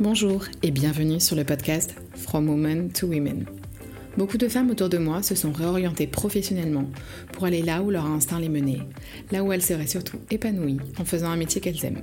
[0.00, 3.46] Bonjour et bienvenue sur le podcast From Women to Women.
[4.18, 6.84] Beaucoup de femmes autour de moi se sont réorientées professionnellement
[7.32, 8.80] pour aller là où leur instinct les menait,
[9.30, 12.02] là où elles seraient surtout épanouies en faisant un métier qu'elles aiment.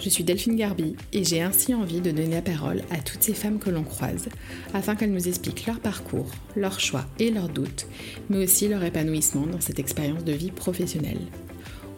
[0.00, 3.34] Je suis Delphine Garbi et j'ai ainsi envie de donner la parole à toutes ces
[3.34, 4.28] femmes que l'on croise
[4.72, 7.86] afin qu'elles nous expliquent leur parcours, leurs choix et leurs doutes,
[8.30, 11.20] mais aussi leur épanouissement dans cette expérience de vie professionnelle.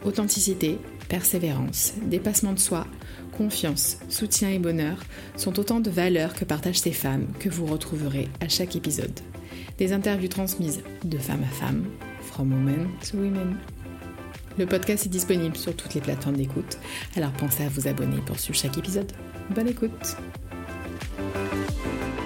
[0.02, 0.78] Authenticité,
[1.09, 2.86] persévérance, dépassement de soi,
[3.36, 5.02] confiance, soutien et bonheur
[5.37, 9.20] sont autant de valeurs que partagent ces femmes que vous retrouverez à chaque épisode.
[9.76, 11.84] Des interviews transmises de femme à femme,
[12.23, 13.56] from women to women.
[14.60, 16.77] Le podcast est disponible sur toutes les plateformes d'écoute,
[17.16, 19.10] alors pensez à vous abonner pour suivre chaque épisode.
[19.48, 20.18] Bonne écoute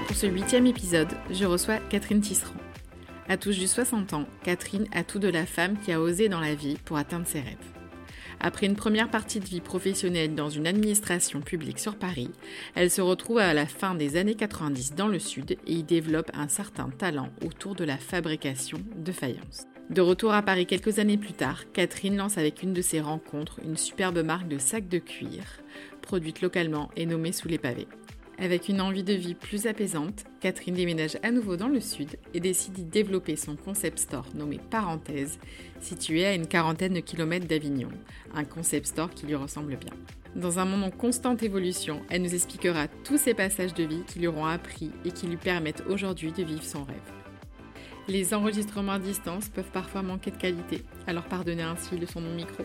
[0.08, 2.56] Pour ce huitième épisode, je reçois Catherine Tisserand.
[3.28, 6.40] À tout juste 60 ans, Catherine a tout de la femme qui a osé dans
[6.40, 7.54] la vie pour atteindre ses rêves.
[8.40, 12.32] Après une première partie de vie professionnelle dans une administration publique sur Paris,
[12.74, 16.32] elle se retrouve à la fin des années 90 dans le sud et y développe
[16.34, 19.68] un certain talent autour de la fabrication de faïence.
[19.90, 23.60] De retour à Paris quelques années plus tard, Catherine lance avec une de ses rencontres
[23.62, 25.44] une superbe marque de sacs de cuir,
[26.00, 27.86] produite localement et nommée sous les pavés.
[28.38, 32.40] Avec une envie de vie plus apaisante, Catherine déménage à nouveau dans le sud et
[32.40, 35.38] décide d'y développer son concept store nommé Parenthèse,
[35.80, 37.90] situé à une quarantaine de kilomètres d'Avignon,
[38.34, 39.92] un concept store qui lui ressemble bien.
[40.34, 44.18] Dans un monde en constante évolution, elle nous expliquera tous ces passages de vie qui
[44.18, 47.23] lui auront appris et qui lui permettent aujourd'hui de vivre son rêve.
[48.06, 52.28] Les enregistrements à distance peuvent parfois manquer de qualité, alors pardonnez ainsi le son de
[52.28, 52.62] micro.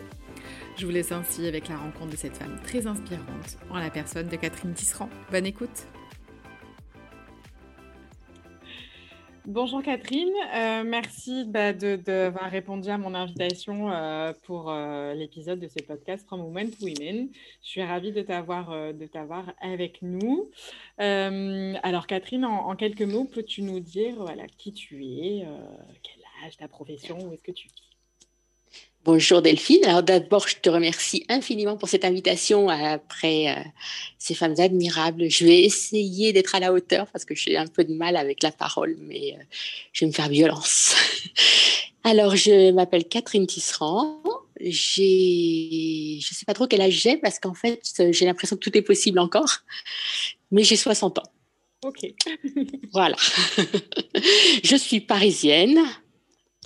[0.76, 4.28] Je vous laisse ainsi avec la rencontre de cette femme très inspirante en la personne
[4.28, 5.08] de Catherine Tisserand.
[5.30, 5.86] Bonne écoute
[9.46, 15.66] Bonjour Catherine, euh, merci bah, d'avoir répondu à mon invitation euh, pour euh, l'épisode de
[15.66, 17.30] ce podcast From Women to Women.
[17.62, 20.50] Je suis ravie de t'avoir avec nous.
[20.98, 24.26] alors Catherine, en, quelques mots, peux-tu nous dire
[24.58, 25.46] qui tu es,
[26.02, 27.89] quel âge, ta profession, où est-ce que tu vis?
[29.02, 29.82] Bonjour Delphine.
[29.86, 33.62] Alors d'abord, je te remercie infiniment pour cette invitation après euh,
[34.18, 35.30] ces femmes admirables.
[35.30, 38.42] Je vais essayer d'être à la hauteur parce que j'ai un peu de mal avec
[38.42, 39.42] la parole, mais euh,
[39.94, 40.94] je vais me faire violence.
[42.04, 44.22] Alors, je m'appelle Catherine Tisserand.
[44.60, 48.76] J'ai, je sais pas trop quel âge j'ai parce qu'en fait, j'ai l'impression que tout
[48.76, 49.60] est possible encore,
[50.50, 51.32] mais j'ai 60 ans.
[51.82, 52.12] Ok.
[52.92, 53.16] voilà.
[54.62, 55.78] je suis parisienne.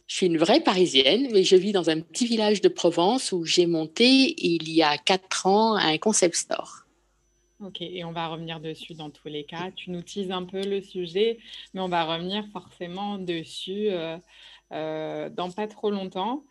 [0.06, 3.44] Je suis une vraie Parisienne, mais je vis dans un petit village de Provence où
[3.44, 6.84] j'ai monté il y a quatre ans un concept store.
[7.60, 9.70] Ok, et on va revenir dessus dans tous les cas.
[9.74, 11.38] Tu nous teases un peu le sujet,
[11.72, 13.88] mais on va revenir forcément dessus.
[13.90, 14.18] Euh,
[14.72, 16.42] euh, dans pas trop longtemps.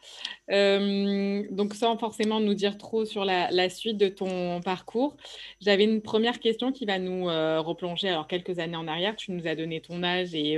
[0.49, 5.17] Euh, donc sans forcément nous dire trop sur la, suite de ton parcours,
[5.59, 9.15] j'avais une première question qui va nous replonger alors quelques années en arrière.
[9.17, 10.57] Tu nous as donné ton âge et,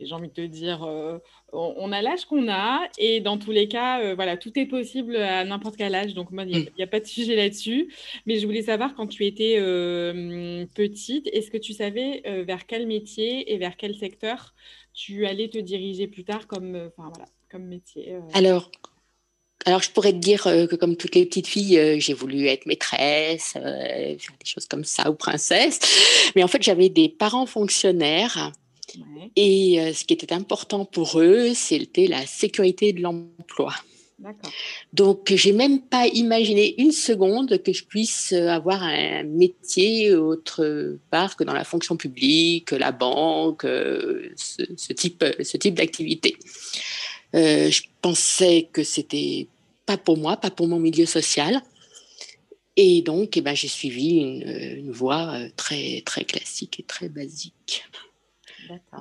[0.00, 0.86] j'ai envie de te dire,
[1.52, 5.44] on, a l'âge qu'on a et dans tous les cas, voilà, tout est possible à
[5.44, 6.14] n'importe quel âge.
[6.14, 7.92] Donc moi, il n'y a, a, pas de sujet là-dessus.
[8.26, 9.56] Mais je voulais savoir quand tu étais
[10.74, 14.54] petite, est-ce que tu savais vers quel métier et vers quel secteur
[14.98, 18.20] tu allais te diriger plus tard comme, euh, voilà, comme métier euh?
[18.34, 18.70] Alors,
[19.64, 22.66] alors, je pourrais te dire euh, que comme toutes les petites filles, j'ai voulu être
[22.66, 25.78] maîtresse, faire des choses comme ça, ou princesse.
[26.34, 28.52] Mais en fait, j'avais des parents fonctionnaires.
[29.36, 33.74] Et ce qui était important pour eux, c'était la sécurité de l'emploi.
[34.92, 41.36] Donc, j'ai même pas imaginé une seconde que je puisse avoir un métier autre part
[41.36, 46.36] que dans la fonction publique, la banque, ce, type, ce type d'activité.
[47.34, 49.48] Euh, je pensais que c'était
[49.86, 51.62] pas pour moi, pas pour mon milieu social.
[52.76, 57.84] Et donc, eh ben, j'ai suivi une, voie euh, très, très classique et très basique.
[58.68, 59.00] D'accord.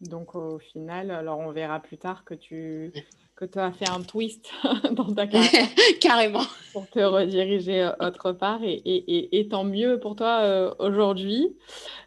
[0.00, 2.92] Donc, au final, alors on verra plus tard que tu
[3.36, 4.50] que as fait un twist
[4.92, 5.66] dans ta carrière.
[6.00, 6.44] Carrément.
[6.72, 11.56] Pour te rediriger euh, autre part et, et, et, tant mieux pour toi euh, aujourd'hui.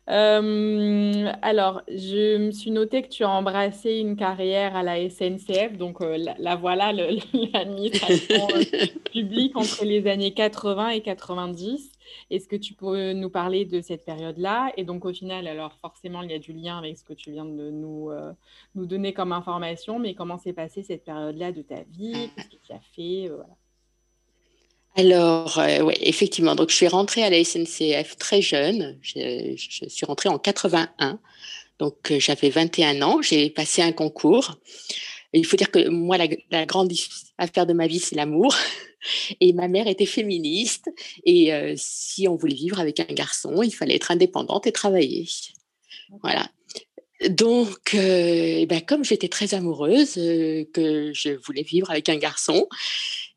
[0.09, 5.77] Euh, alors, je me suis noté que tu as embrassé une carrière à la SNCF,
[5.77, 6.93] donc la, voilà
[7.53, 8.47] l'administration
[9.11, 11.91] publique entre les années 80 et 90.
[12.29, 14.71] Est-ce que tu peux nous parler de cette période-là?
[14.77, 17.31] Et donc, au final, alors forcément, il y a du lien avec ce que tu
[17.31, 18.31] viens de nous, euh,
[18.75, 22.29] nous donner comme information, mais comment s'est passée cette période-là de ta vie?
[22.35, 23.29] Qu'est-ce que tu as fait?
[23.29, 23.43] Euh,
[24.95, 26.55] Alors, euh, oui, effectivement.
[26.55, 28.97] Donc, je suis rentrée à la SNCF très jeune.
[29.01, 31.19] Je, je suis rentrée en 81.
[31.79, 33.21] Donc, j'avais 21 ans.
[33.21, 34.57] J'ai passé un concours.
[35.37, 36.91] Il faut dire que moi, la, grande
[37.37, 38.55] affaire de ma vie, c'est l'amour.
[39.39, 40.89] Et ma mère était féministe.
[41.23, 45.27] Et euh, si on voulait vivre avec un garçon, il fallait être indépendante et travailler.
[46.21, 46.49] Voilà.
[47.29, 52.67] Donc, euh, ben, comme j'étais très amoureuse, que je voulais vivre avec un garçon,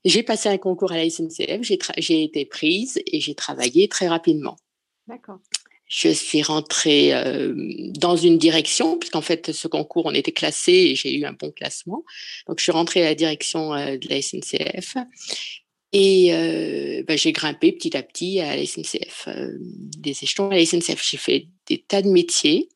[0.05, 1.61] j'ai passé un concours à la SNCF,
[1.99, 4.57] j'ai été prise et j'ai travaillé très rapidement.
[5.07, 5.41] D'accord.
[5.91, 7.53] Je suis rentrée euh,
[7.99, 11.51] dans une direction, puisqu'en fait, ce concours, on était classé et j'ai eu un bon
[11.51, 12.05] classement.
[12.47, 14.97] Donc, je suis rentrée à la direction euh, de la SNCF
[15.93, 19.29] et euh, ben, j'ai grimpé petit à petit à la SNCF,
[19.59, 21.05] des échelons à la SNCF.
[21.05, 22.69] J'ai fait des tas de métiers.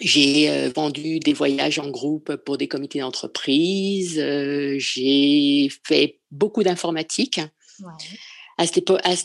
[0.00, 4.14] J'ai vendu des voyages en groupe pour des comités d'entreprise.
[4.78, 7.40] j'ai fait beaucoup d'informatique.
[8.60, 8.76] À cette,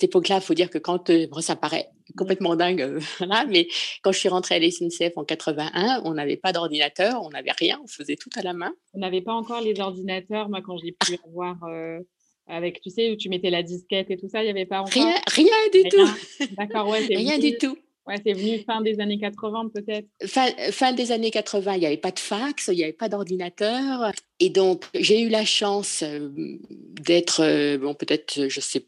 [0.03, 1.11] époque, là il faut dire que quand,
[1.41, 2.99] ça paraît complètement dingue,
[3.49, 3.67] mais
[4.01, 7.51] quand je suis rentrée à la SNCF en 81, on n'avait pas d'ordinateur, on n'avait
[7.51, 8.73] rien, on faisait tout à la main.
[8.93, 11.57] On n'avait pas encore les ordinateurs, moi, quand j'ai pu avoir
[12.47, 14.81] avec, tu sais, où tu mettais la disquette et tout ça, il n'y avait pas
[14.81, 14.93] encore.
[14.93, 16.45] Rien, rien du tout.
[16.57, 17.77] D'accord, ouais, Rien du tout.
[18.07, 20.07] Ouais, c'est venu fin des années 80 peut-être.
[20.27, 23.09] Fin, fin, des années 80, il n'y avait pas de fax, il n'y avait pas
[23.09, 24.11] d'ordinateur.
[24.39, 26.29] Et donc, j'ai eu la chance euh,
[26.69, 28.85] d'être, euh, bon, peut-être, je sais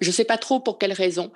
[0.00, 1.32] je sais pas trop pour quelle raison,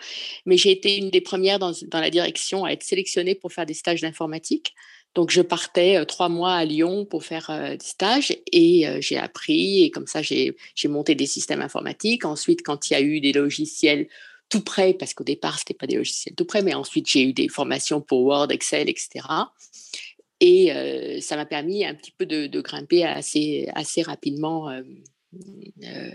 [0.46, 3.74] mais j'ai été une des premières dans, la direction à être sélectionnée pour faire des
[3.74, 4.74] stages d'informatique.
[5.14, 9.84] Donc, je partais euh, trois mois à Lyon pour faire des stages et j'ai appris
[9.84, 10.54] et comme ça, j'ai
[10.84, 12.24] monté des systèmes informatiques.
[12.24, 14.08] Ensuite, quand il y a eu des logiciels
[14.52, 17.22] tout près, parce qu'au départ, ce n'était pas des logiciels tout près, mais ensuite, j'ai
[17.22, 19.24] eu des formations pour Word, Excel, etc.
[20.44, 24.82] Et euh, ça m'a permis un petit peu de, grimper assez, rapidement euh,
[25.84, 26.10] euh,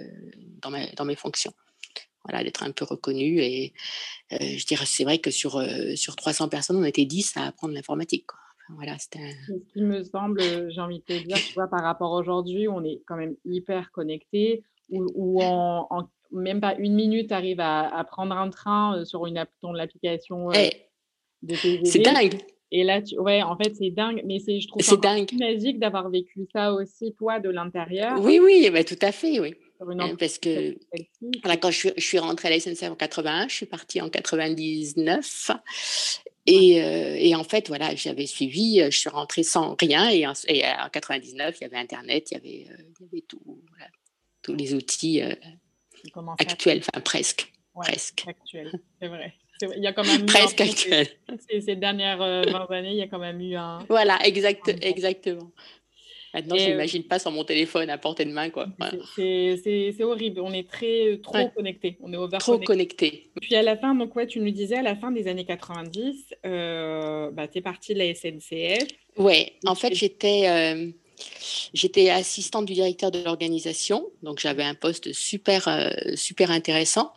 [0.62, 1.54] dans, mes fonctions.
[2.28, 3.40] Voilà, d'être un peu reconnu.
[3.40, 3.74] Et
[4.32, 5.64] je dirais, c'est vrai que sur,
[5.96, 8.28] sur 300 personnes, on était 10 à apprendre l'informatique.
[8.70, 9.36] voilà, c'était
[9.74, 12.84] Ce me semble, j'ai envie de te dire, tu vois, par rapport à aujourd'hui, on
[12.84, 18.36] est quand même hyper connecté, où, en, en même pas une minute, arrive à, prendre
[18.36, 19.44] un train sur une
[19.74, 20.72] l'application eh,
[21.42, 22.38] de C'est dingue.
[22.72, 23.18] Et là, tu...
[23.18, 24.22] ouais, en fait, c'est dingue.
[24.26, 24.96] Mais c'est, je trouve ça
[25.40, 28.20] magique d'avoir vécu ça aussi, toi, de l'intérieur.
[28.20, 29.56] Oui, oui, bah, tout à fait, oui.
[29.80, 30.78] Hein, parce que
[31.44, 34.10] quand je suis, je suis, rentrée à la SNCF en 81, je suis partie en
[34.10, 35.52] 99.
[36.50, 40.10] Et, et en fait, voilà, j'avais suivi, je suis rentrée sans rien.
[40.10, 43.22] Et en, et en 99, il y avait Internet, il y avait, il y avait
[43.28, 43.62] tout,
[44.42, 45.22] tous les outils
[46.40, 47.52] actuel, enfin presque.
[47.76, 48.24] presque.
[48.28, 49.34] Actuel, c'est vrai.
[49.76, 51.08] Il y a quand même presque actuel.
[51.50, 53.80] Ces, dernières 20 euh, années, il y a quand même eu un.
[53.90, 55.52] Voilà, exact, exactement.
[56.38, 58.50] Maintenant, je n'imagine pas sans mon téléphone à portée de main.
[58.50, 58.68] quoi.
[59.16, 60.42] C'est horrible.
[60.42, 61.98] On est très euh, trop connecté.
[62.02, 63.30] On est over Trop connecté.
[63.42, 66.36] Puis à la fin, donc ouais, tu nous disais à la fin des années 90,
[66.46, 68.88] euh, bah, tu es partie de la SNCF.
[69.18, 70.48] Ouais, en fait, j'étais.
[70.48, 70.92] Euh,
[71.74, 77.12] J'étais assistante du directeur de l'organisation, donc j'avais un poste super, euh, super intéressant,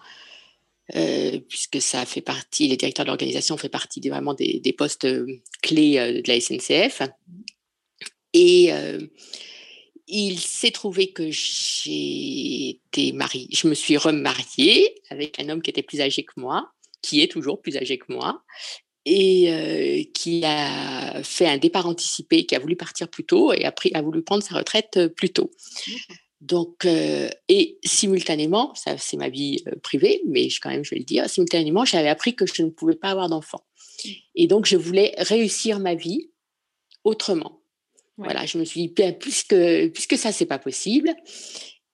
[0.97, 5.05] euh, puisque ça fait partie, les directeurs de l'organisation font partie des, vraiment des, postes
[5.05, 5.27] euh,
[5.63, 7.03] clés de la SNCF.
[8.33, 8.71] Et
[10.07, 15.71] il s'est trouvé que j'ai été mariée, je me suis remariée avec un homme qui
[15.71, 16.71] était plus âgé que moi,
[17.03, 18.43] qui est toujours plus âgé que moi,
[19.07, 23.75] et qui a fait un départ anticipé, qui a voulu partir plus tôt et a,
[23.95, 25.51] a voulu prendre sa retraite plus tôt.
[26.41, 26.87] Donc,
[27.49, 31.29] et simultanément, ça c'est ma vie privée, mais je, quand même je vais le dire,
[31.29, 33.65] simultanément, j'avais appris que je ne pouvais pas avoir d'enfant.
[34.05, 34.09] Mmh.
[34.37, 36.31] Et donc, je voulais réussir ma vie
[37.05, 37.60] autrement.
[38.23, 39.57] Voilà, je me suis dit, puisque,
[39.93, 41.15] puisque ça, c'est pas possible,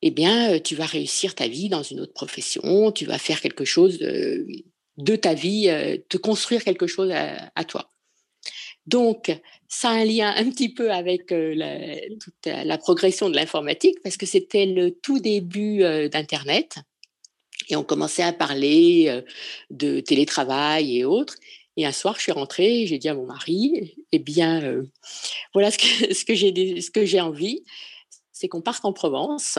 [0.02, 3.64] eh bien, tu vas réussir ta vie dans une autre profession, tu vas faire quelque
[3.64, 5.68] chose de, ta vie,
[6.08, 7.90] te construire quelque chose à, toi.
[8.86, 9.36] Donc,
[9.68, 14.66] ça a un lien un petit peu avec la, progression de l'informatique parce que c'était
[14.66, 15.78] le tout début
[16.08, 16.76] d'Internet
[17.68, 19.22] et on commençait à parler
[19.70, 21.36] de télétravail et autres.
[21.76, 24.82] Et un soir, je suis rentrée, j'ai dit à mon mari, eh bien,
[25.52, 27.64] voilà ce que, ce que j'ai, ce que j'ai envie,
[28.32, 29.58] c'est qu'on parte en Provence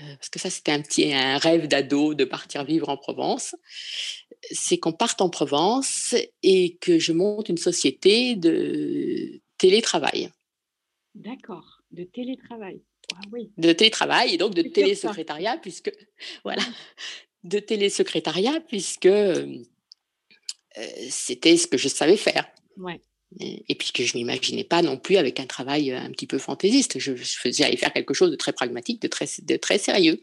[0.00, 3.54] euh, parce que ça c'était un petit un rêve d'ado de partir vivre en Provence,
[4.50, 10.30] c'est qu'on parte en Provence et que je monte une société de télétravail.
[11.14, 12.82] D'accord, de télétravail.
[13.14, 13.50] Ah oui.
[13.58, 15.92] De télétravail et donc de télésecrétariat puisque
[16.42, 16.62] voilà,
[17.44, 19.58] de télésecrétariat puisque euh,
[21.10, 22.46] c'était ce que je savais faire.
[22.76, 23.00] Ouais.
[23.40, 26.38] Et puis que je m'imaginais pas non plus avec un travail euh, un petit peu
[26.38, 26.98] fantaisiste.
[26.98, 30.20] Je, faisais aller faire quelque chose de très pragmatique, de très, de très sérieux.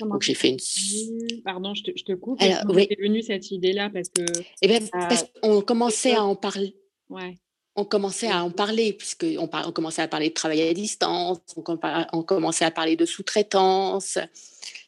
[0.00, 1.40] Donc j'ai fait une.
[1.44, 2.40] Pardon, je te, je te coupe.
[2.40, 2.88] Alors, oui.
[2.98, 3.90] venue cette idée-là?
[3.90, 4.22] Parce que.
[4.62, 6.74] Eh parce qu'on commençait à en parler.
[7.10, 7.36] Ouais.
[7.78, 11.78] On commençait à en parler, puisqu'on on commençait à parler de travail à distance, on,
[12.12, 14.18] on commençait à parler de sous-traitance.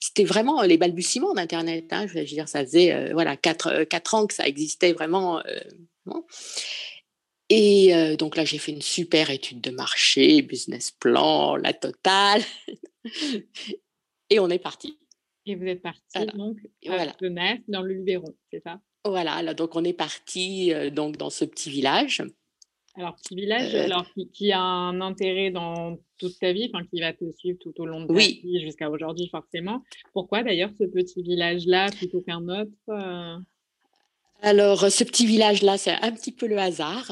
[0.00, 1.86] C'était vraiment les balbutiements d'Internet.
[1.92, 2.08] Hein.
[2.08, 5.40] Je veux dire, ça faisait euh, voilà, quatre, quatre, ans que ça existait vraiment.
[7.48, 12.42] Et donc là, j'ai fait une super étude de marché, business plan, la totale.
[14.30, 14.98] et on est parti.
[15.46, 17.14] Et vous êtes parti donc à voilà.
[17.68, 18.80] dans le Luberon, c'est ça?
[19.04, 22.22] Voilà, donc on est parti donc dans ce petit village.
[23.00, 24.04] Alors, petit village alors,
[24.34, 27.86] qui, a un intérêt dans toute ta vie, enfin, qui va te suivre tout au
[27.86, 29.82] long de ta vie jusqu'à aujourd'hui, forcément.
[30.12, 33.40] Pourquoi d'ailleurs ce petit village-là plutôt qu'un autre
[34.42, 37.10] Alors, ce petit village-là, c'est un petit peu le hasard.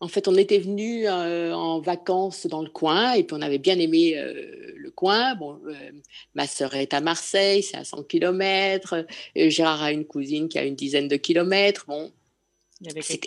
[0.00, 3.58] En fait, on était venu euh, en vacances dans le coin et puis on avait
[3.58, 5.34] bien aimé euh, le coin.
[5.34, 5.90] Bon, euh,
[6.34, 9.06] ma sœur est à Marseille, c'est à 100 km.
[9.36, 11.84] Gérard a une cousine qui a une dizaine de kilomètres.
[11.86, 12.10] Bon,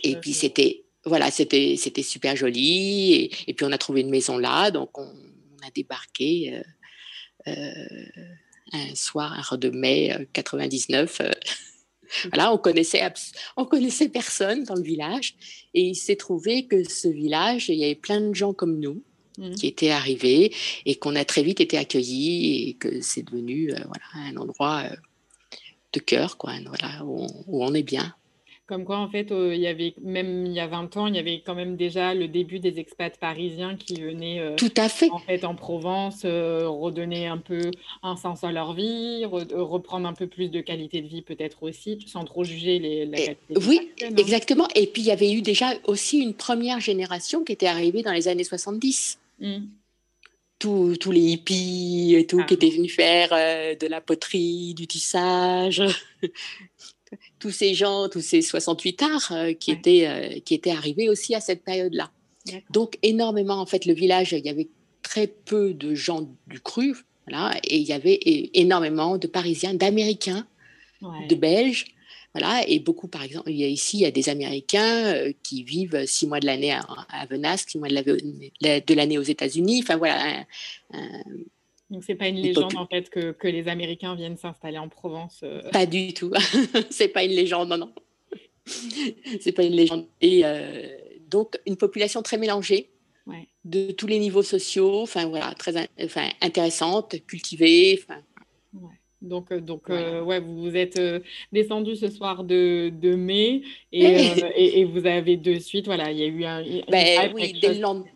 [0.04, 4.38] et puis c'était voilà, c'était c'était super joli et, puis on a trouvé une maison
[4.38, 5.08] là, donc on,
[5.66, 6.62] a débarqué
[7.46, 11.22] un soir, un de mai 99
[12.30, 13.02] voilà, on connaissait,
[13.56, 15.36] on connaissait personne dans le village.
[15.74, 19.04] Et il s'est trouvé que ce village, il y avait plein de gens comme nous
[19.38, 19.56] mmh.
[19.56, 20.54] qui étaient arrivés
[20.86, 24.84] et qu'on a très vite été accueillis et que c'est devenu euh, voilà, un endroit
[24.86, 24.96] euh,
[25.94, 28.16] de cœur, quoi, voilà, où on est bien.
[28.68, 31.20] Comme quoi, en fait, il y avait même il y a 20 ans, il y
[31.20, 35.10] avait quand même déjà le début des expats parisiens qui venaient euh, Tout à fait.
[35.10, 37.72] en fait en Provence euh, redonner un peu
[38.04, 41.64] un sens à leur vie, euh, reprendre un peu plus de qualité de vie peut-être
[41.64, 44.10] aussi, sans trop juger les, la qualité de Oui, hein.
[44.18, 44.68] exactement.
[44.76, 48.14] Et puis il y avait eu déjà aussi une première génération qui était arrivée dans
[48.14, 49.20] les années 70.
[49.40, 49.58] Mmh.
[50.60, 52.54] Tous, tous, les hippies et tout qui ah.
[52.54, 55.84] étaient venus faire de la poterie, du tissage.
[57.40, 61.36] Tous ces gens, tous ces 68 arts euh, qui, étaient, euh, qui étaient arrivés aussi
[61.36, 62.12] à cette période-là.
[62.70, 64.70] Donc énormément, en fait, le village, il y avait
[65.02, 66.96] très peu de gens du cru,
[67.28, 68.20] voilà, et il y avait
[68.54, 70.48] énormément de Parisiens, d'Américains,
[71.02, 71.86] de Belges,
[72.34, 75.34] voilà, et beaucoup, par exemple, il y a ici, il y a des Américains euh,
[75.44, 79.82] qui vivent six mois de l'année à, à, Venasque, six mois de l'année aux États-Unis,
[79.84, 80.46] enfin voilà,
[81.90, 85.42] donc, c'est pas une légende, en fait, que, que, les Américains viennent s'installer en Provence
[85.44, 85.62] euh.
[85.72, 86.32] Pas du tout.
[86.90, 87.94] c'est pas une légende, non, non.
[89.42, 90.06] c'est pas une légende.
[90.20, 90.86] Et euh,
[91.28, 92.90] donc, une population très mélangée,
[93.66, 98.22] de tous les niveaux sociaux, enfin, voilà, très enfin, intéressante, cultivée, enfin,
[99.22, 101.20] donc, euh, donc euh, ouais, vous vous êtes euh,
[101.52, 104.18] descendu ce soir de, de mai et,
[104.56, 106.64] et, vous avez de suite, voilà, il y a eu un.
[106.90, 108.12] Ben, oui, dès le, lendemain,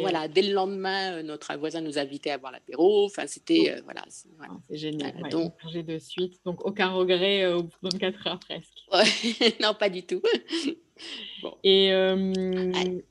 [0.00, 3.04] voilà, dès le lendemain, notre voisin nous a invités à boire l'apéro.
[3.04, 3.80] Enfin, c'était.
[3.84, 5.14] voilà, c'est ah, génial.
[5.30, 6.40] donc, j'ai de suite.
[6.44, 8.72] Donc, aucun regret au bout de 24 heures presque.
[9.60, 10.22] non, pas du tout.
[11.62, 11.88] Et,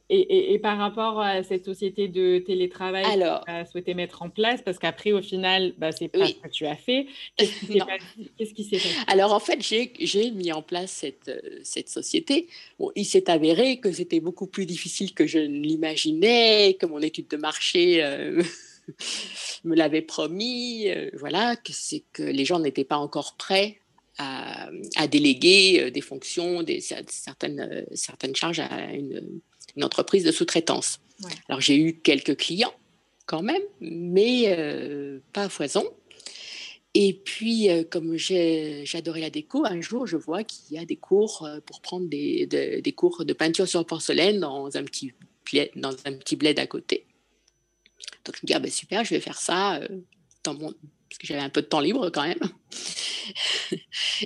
[0.09, 4.29] et, et, par rapport à cette société de télétravail que tu as souhaité mettre en
[4.29, 7.07] place, parce qu'après, au final, bah, c'est pas ce que tu as fait.
[7.37, 8.95] Qu'est-ce qui s'est passé?
[9.07, 11.31] Alors, en fait, j'ai mis en place cette,
[11.63, 12.47] cette société.
[12.79, 16.99] Bon, il s'est avéré que c'était beaucoup plus difficile que je ne l'imaginais, que mon
[16.99, 18.03] étude de marché
[19.63, 20.87] me l'avait promis.
[21.13, 23.77] voilà, que c'est que les gens n'étaient pas encore prêts
[24.17, 29.41] à, déléguer euh, des fonctions, des, certaines, euh, certaines charges à une,
[29.81, 30.99] entreprise de sous-traitance.
[31.49, 32.73] Alors j'ai eu quelques clients
[33.25, 35.83] quand même, mais euh, pas à foison.
[36.93, 41.45] Et puis, comme j'adorais la déco, un jour, je vois qu'il y a des cours
[41.65, 45.11] pour prendre des, des, cours de peinture sur porcelaine dans un petit,
[45.75, 47.05] dans un petit bled à côté.
[48.23, 49.81] Donc, je me dis, ah ben super, je vais faire ça
[50.45, 50.73] dans mon,
[51.15, 52.39] parce que j'avais un peu de temps libre quand même.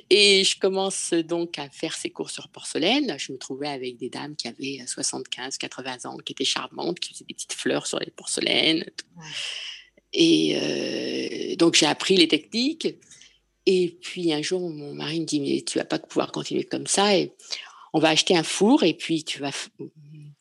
[0.09, 3.15] et je commence donc à faire ces cours sur porcelaine.
[3.19, 7.13] Je me trouvais avec des dames qui avaient 75, 80 ans, qui étaient charmantes, qui
[7.13, 8.89] faisaient des petites fleurs sur les porcelaines.
[10.13, 12.87] Et euh, donc j'ai appris les techniques.
[13.67, 16.87] Et puis un jour, mon mari me dit, mais tu vas pas pouvoir continuer comme
[16.87, 17.15] ça.
[17.15, 17.33] Et
[17.93, 19.51] on va acheter un four et puis tu vas,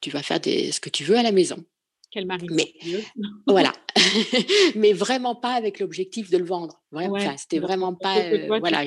[0.00, 1.62] tu vas faire des, ce que tu veux à la maison.
[2.10, 2.74] Quel mari Mais
[3.46, 3.72] voilà,
[4.74, 6.82] mais vraiment pas avec l'objectif de le vendre.
[6.90, 8.18] Vraiment, c'était vraiment pas.
[8.18, 8.84] Euh, voilà,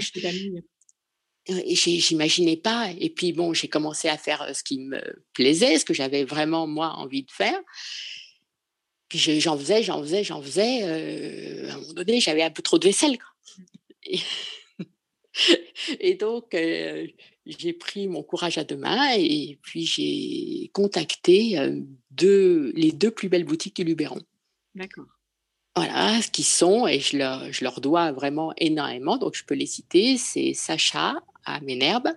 [1.47, 2.89] J'imaginais pas.
[2.99, 5.01] Et puis bon, j'ai commencé à faire euh, ce qui me
[5.33, 7.59] plaisait, ce que j'avais vraiment moi envie de faire.
[9.07, 10.83] Puis j'en faisais, j'en faisais, j'en faisais.
[10.83, 13.17] Euh, à un moment donné, j'avais un peu trop de vaisselle.
[15.99, 16.53] Et, donc,
[17.45, 21.57] j'ai pris mon courage à deux mains et puis j'ai contacté
[22.11, 24.21] deux, les deux plus belles boutiques du Luberon.
[24.75, 25.05] D'accord.
[25.75, 29.55] Voilà, ce qui sont, et je leur, je leur dois vraiment énormément, donc je peux
[29.55, 32.09] les citer, c'est Sacha à Ménherbe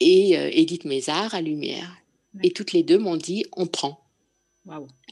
[0.00, 1.96] et Edith Mézard à Lumière.
[2.42, 4.01] Et toutes les deux m'ont dit on prend.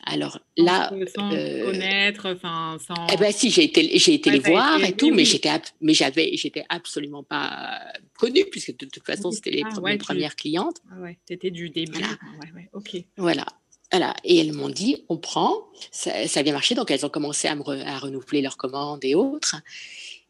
[0.04, 3.07] Alors là, sans euh, connaître, enfin sans.
[3.12, 6.37] Eh ben si, j'ai été, j'ai été les voir et tout, mais j'étais, mais j'avais,
[6.37, 7.80] j'étais absolument pas
[8.16, 10.80] connue puisque de toute façon c'était les ah premières clientes.
[10.90, 11.99] Ah ouais, c'était du début.
[11.99, 12.54] Voilà.
[12.54, 13.04] Ouais, ok.
[13.16, 13.45] Voilà.
[13.92, 14.14] Voilà.
[14.23, 16.76] Et elles m'ont dit, on prend, ça, ça, a bien marché.
[16.76, 19.57] Donc elles ont commencé à, me à renouveler leurs commandes et autres.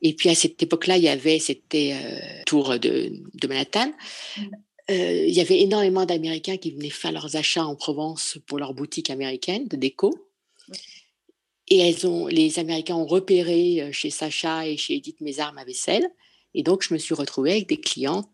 [0.02, 3.92] Et puis à cette époque-là, il y avait, c'était euh, Tour de, de Manhattan.
[4.38, 4.42] Mmh.
[4.90, 8.74] Euh, il y avait énormément d'Américains qui venaient faire leurs achats en Provence pour leur
[8.74, 10.28] boutique américaine de déco.
[11.68, 15.64] Et elles ont, les Américains ont repéré euh, chez Sacha et chez Edith Mézard ma
[15.64, 16.08] vaisselle.
[16.54, 18.28] Et donc, je me suis retrouvée avec des clients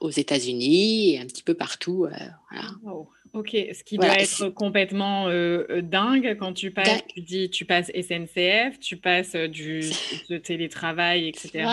[0.00, 2.04] aux États-Unis et un petit peu partout.
[2.04, 2.98] Euh,
[3.34, 7.64] Ok, ce qui doit être complètement euh, euh, dingue quand tu passes, tu dis, tu
[7.64, 9.80] passes SNCF, tu passes euh, du
[10.44, 11.66] télétravail, etc.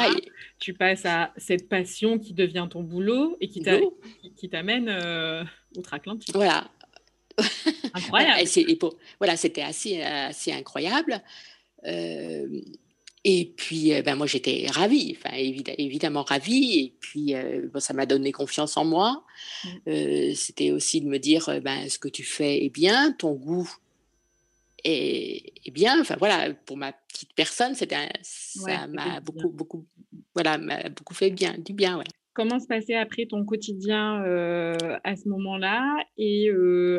[0.57, 4.89] Tu passes à cette passion qui devient ton boulot et qui t'amène
[5.75, 6.33] outre-Atlantique.
[6.33, 6.69] Voilà.
[7.93, 8.47] Incroyable.
[9.19, 11.21] voilà, c'était assez, assez incroyable.
[13.25, 16.79] Et puis, euh, ben, moi, j'étais ravie, enfin, évidemment ravie.
[16.79, 19.23] Et puis, euh, bon, ça m'a donné confiance en moi.
[19.63, 19.67] Mmh.
[19.87, 23.69] Euh, c'était aussi de me dire, ben, ce que tu fais est bien, ton goût
[24.85, 25.99] est, bien.
[25.99, 29.85] Enfin, voilà, pour ma petite personne, c'était ça m'a beaucoup, beaucoup,
[30.33, 30.57] voilà,
[30.89, 32.05] beaucoup fait bien, du bien, ouais.
[32.33, 34.23] Comment se passait après ton quotidien
[35.03, 35.97] à ce moment-là?
[36.17, 36.49] Et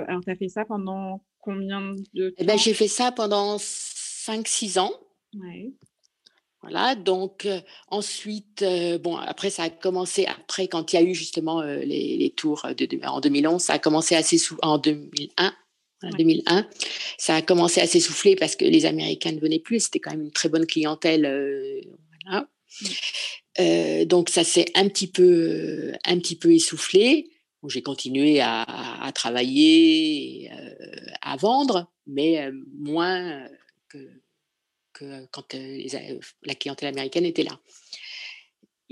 [0.06, 3.56] alors, tu as fait ça pendant combien de temps eh ben, J'ai fait ça pendant
[3.56, 4.92] 5-6 ans.
[5.34, 5.72] Ouais.
[6.62, 7.48] Voilà, donc
[7.88, 8.62] ensuite,
[9.00, 13.06] bon, après ça a commencé, après quand il y a eu justement les, tours de,
[13.06, 15.54] en 2011, ça a commencé assez en 2001,
[16.18, 16.68] 2001,
[17.16, 20.24] ça a commencé à s'essouffler parce que les Américains ne venaient plus, c'était quand même
[20.24, 21.82] une très bonne clientèle.
[22.26, 22.46] voilà.
[23.58, 24.04] Mmh.
[24.04, 27.30] donc ça s'est un petit peu, un petit peu essoufflé.
[27.68, 30.50] J'ai continué à, à travailler,
[31.20, 33.46] à vendre, mais moins
[33.88, 33.98] que,
[35.30, 37.58] quand euh, la clientèle américaine était là.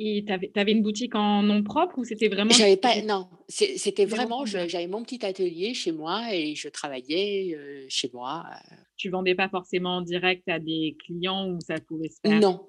[0.01, 4.05] Et tu avais, une boutique en nom propre ou c'était vraiment J'avais pas non, c'était
[4.05, 8.45] vraiment j'avais mon petit atelier chez moi et je travaillais euh, chez moi.
[8.49, 8.77] Euh.
[8.97, 12.65] Tu vendais pas forcément en direct à des clients où ça pouvait se faire Non.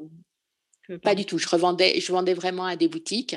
[1.03, 1.13] Pas?
[1.13, 3.35] du tout, je revendais je vendais vraiment à des boutiques.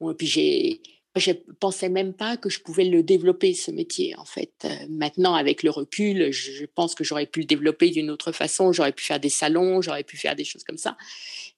[0.00, 0.80] Bon, et puis j'ai
[1.16, 4.52] je pensais même pas que je pouvais le développer, ce métier, en fait.
[4.64, 8.72] Euh, maintenant, avec le recul, je, pense que j'aurais pu le développer d'une autre façon.
[8.72, 10.96] J'aurais pu faire des salons, j'aurais pu faire des choses comme ça.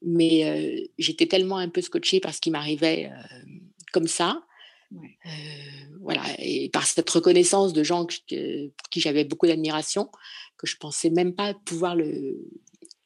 [0.03, 3.51] Mais euh, j'étais tellement un peu scotchée par ce qui m'arrivait euh,
[3.93, 4.43] comme ça.
[6.01, 10.11] voilà, et par cette reconnaissance de gens pour qui j'avais beaucoup d'admiration,
[10.57, 12.49] que je pensais même pas pouvoir le,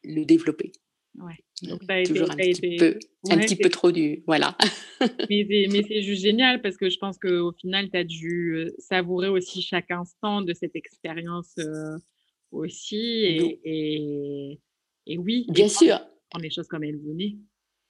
[0.05, 0.73] le développer.
[1.19, 1.43] Ouais.
[1.63, 2.99] Donc, toujours un, petit, peu,
[3.31, 4.25] un petit peu trop du.
[4.27, 4.57] Voilà.
[5.31, 9.29] mais c'est juste génial parce que je pense qu'au final, tu as dû euh, savourer
[9.29, 11.97] aussi chaque instant de cette expérience euh,
[12.51, 12.97] aussi.
[12.97, 14.61] Et, et,
[15.07, 15.47] et, oui.
[15.51, 16.01] Bien sûr.
[16.31, 17.37] Prendre les choses comme elles venaient.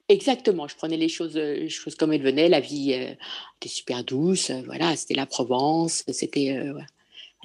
[0.09, 2.51] Exactement, je prenais les choses, euh, choses comme elles venaient.
[2.51, 4.51] La vie était super douce.
[4.67, 6.05] voilà, c'était la Provence.
[6.09, 6.59] C'était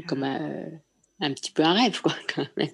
[0.08, 0.40] comme ah.
[0.42, 0.66] un,
[1.22, 2.68] un, petit peu un rêve, quoi, quand même.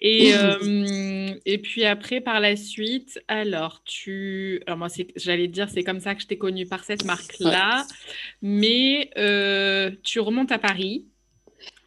[0.00, 4.62] Et, euh, et puis après, par la suite, alors tu.
[4.66, 7.86] Alors moi, j'allais dire, c'est comme ça que je t'ai connue par cette marque-là.
[8.42, 11.06] Mais euh, tu remontes à Paris.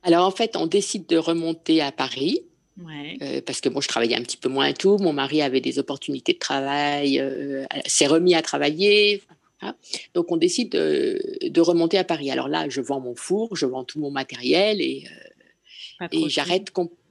[0.03, 2.41] Alors en fait, on décide de remonter à Paris.
[2.83, 3.17] Ouais.
[3.21, 4.97] Euh, parce que bon, je travaillais un petit peu moins et tout.
[4.97, 7.23] Mon mari avait des opportunités de travail,
[7.85, 9.21] s'est remis à travailler.
[10.13, 12.29] Donc on décide de, de, remonter à Paris.
[12.31, 15.05] Alors là, je vends mon four, je vends tout mon matériel et,
[16.11, 17.02] et j'arrête complètement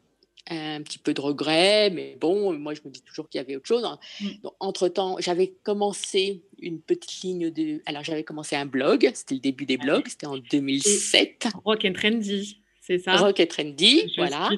[0.51, 3.57] un petit peu de regret, mais bon, moi je me dis toujours qu'il y avait
[3.57, 3.85] autre chose.
[3.85, 3.99] Hein.
[4.21, 4.49] Mm.
[4.61, 7.81] entre-temps, j'avais commencé une petite ligne de...
[7.87, 11.49] Alors j'avais commencé un blog, c'était le début des blogs, c'était en 2007.
[11.65, 13.17] rock and Trendy, c'est ça?
[13.17, 14.51] Rock and Trendy, voilà.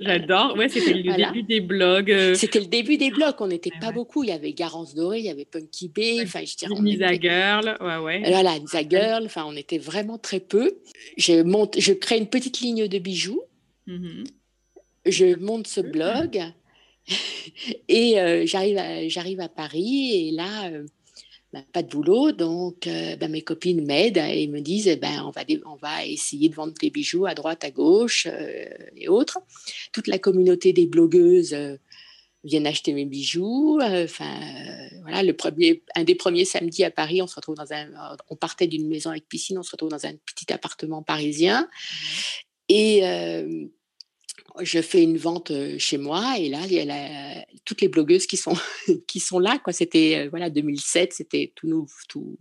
[0.00, 2.10] J'adore, ouais, c'était le début des blogs.
[2.10, 2.34] Euh.
[2.34, 5.26] C'était le début des blogs, on n'était pas beaucoup, il y avait Garance Doré, il
[5.26, 6.80] y avait Punky Bay, enfin je dirais...
[6.80, 8.22] Nisa Girl, ouais, ouais.
[8.30, 10.78] Voilà, Nisa Girl, enfin on était vraiment très peu.
[11.18, 13.42] Je, monte, je crée une petite ligne de bijoux.
[13.86, 14.24] Mm-hmm
[15.06, 16.42] je monte ce blog
[17.88, 20.86] et euh, j'arrive, à, j'arrive à Paris et là, euh,
[21.52, 25.22] bah, pas de boulot, donc euh, bah, mes copines m'aident et me disent eh ben,
[25.24, 28.26] on, va, on va essayer de vendre tes bijoux à droite, à gauche
[28.96, 29.38] et autres.
[29.92, 31.56] Toute la communauté des blogueuses
[32.44, 33.78] viennent acheter mes bijoux.
[33.80, 34.34] Enfin,
[35.02, 37.88] voilà, le premier, un des premiers samedis à Paris, on se retrouve dans un,
[38.28, 41.62] on partait d'une maison avec piscine, on se retrouve dans un petit appartement parisien.
[41.62, 41.66] Mmh.
[42.68, 43.68] Et
[44.62, 48.36] je fais une vente chez moi et là il y a toutes les blogueuses qui
[48.36, 48.54] sont
[49.08, 52.38] qui sont là quoi c'était voilà 2007 c'était tout nouveau tout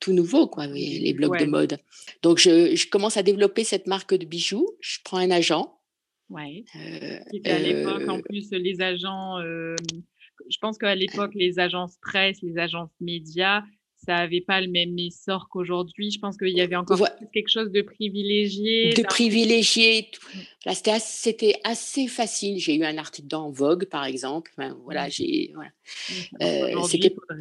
[0.00, 1.78] tout nouveau, quoi, les, blocs de mode.
[2.22, 4.68] Donc, je, commence à développer cette marque de bijoux.
[4.80, 5.80] Je prends un agent.
[6.28, 6.64] Ouais.
[6.76, 12.58] Euh, à l'époque, en plus, les agents, je pense qu'à l'époque, les agences presse, les
[12.58, 13.62] agences médias,
[14.06, 16.10] ça n'avait pas le même essor qu'aujourd'hui.
[16.10, 18.94] Je pense qu'il y avait encore quelque chose de privilégié.
[18.94, 20.08] De privilégié.
[20.64, 22.58] Là, c'était assez, facile.
[22.58, 24.52] J'ai eu un article dans Vogue, par exemple.
[24.84, 25.52] voilà, j'ai.
[25.54, 25.70] Voilà.
[26.42, 26.82] Euh,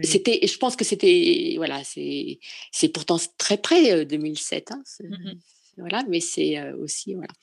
[0.04, 0.46] c'était.
[0.46, 1.54] Je pense que c'était.
[1.58, 2.40] Voilà, c'est.
[2.72, 4.72] C'est pourtant très près 2007.
[4.72, 5.34] Euh, hein, mmh
[5.78, 7.34] voilà, mais c'est euh, aussi voilà.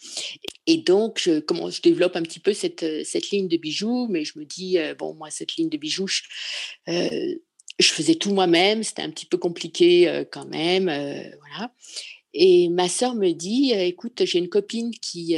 [0.67, 4.25] Et donc, je, comment, je développe un petit peu cette, cette ligne de bijoux, mais
[4.25, 6.23] je me dis bon, moi cette ligne de bijoux, je,
[7.83, 11.73] je faisais tout moi-même, c'était un petit peu compliqué euh, quand même, euh, voilà.
[12.35, 15.37] Et ma sœur me dit, euh, écoute, j'ai une copine qui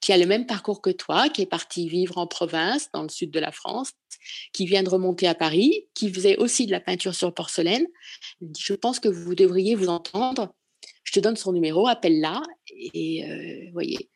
[0.00, 3.08] qui a le même parcours que toi, qui est partie vivre en province, dans le
[3.08, 3.92] sud de la France,
[4.52, 7.86] qui vient de remonter à Paris, qui faisait aussi de la peinture sur porcelaine.
[8.58, 10.52] Je pense que vous devriez vous entendre.
[11.04, 12.42] Je te donne son numéro, appelle-la.
[12.66, 14.10] Et voyez,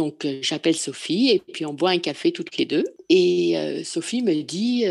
[0.00, 2.84] donc, j'appelle Sophie et puis on boit un café toutes les deux.
[3.10, 4.86] Et Sophie me dit,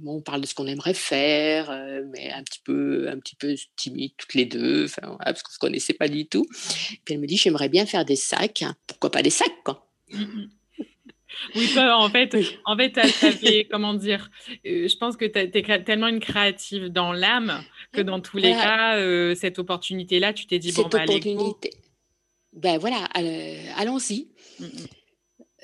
[0.00, 1.70] bon, on parle de ce qu'on aimerait faire,
[2.10, 4.86] mais un petit peu, un petit peu timide toutes les deux,
[5.18, 6.46] parce qu'on se connaissait pas du tout.
[7.04, 8.64] Puis elle me dit, j'aimerais bien faire des sacs.
[8.86, 9.86] Pourquoi pas des sacs, quoi?
[11.56, 12.96] Oui, en fait, en fait,
[13.70, 14.30] comment dire,
[14.64, 17.60] je pense que tu es tellement une créative dans l'âme
[17.92, 18.96] que dans tous les cas,
[19.34, 21.70] cette opportunité-là, tu t'es dit, bon, bah, opportunité
[22.54, 23.04] ben voilà,
[23.76, 24.28] allons-y.
[24.60, 24.66] Mmh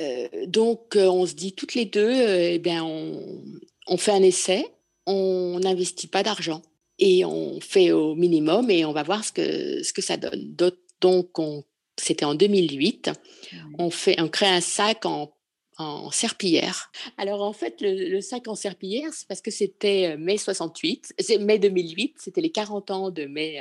[0.01, 4.23] euh, donc, euh, on se dit toutes les deux, euh, eh bien, on, fait un
[4.23, 4.67] essai,
[5.07, 6.63] on n'investit pas d'argent
[6.99, 10.55] et on fait au minimum et on va voir ce que, ce que ça donne.
[11.01, 11.37] Donc,
[11.99, 13.11] c'était en 2008,
[13.79, 15.33] on, fait, on crée un sac en,
[15.77, 16.91] en serpillière.
[17.19, 21.59] Alors, en fait, le, sac en serpillière, c'est parce que c'était mai 68, c'est mai
[21.59, 23.61] 2008, c'était les 40 ans de mai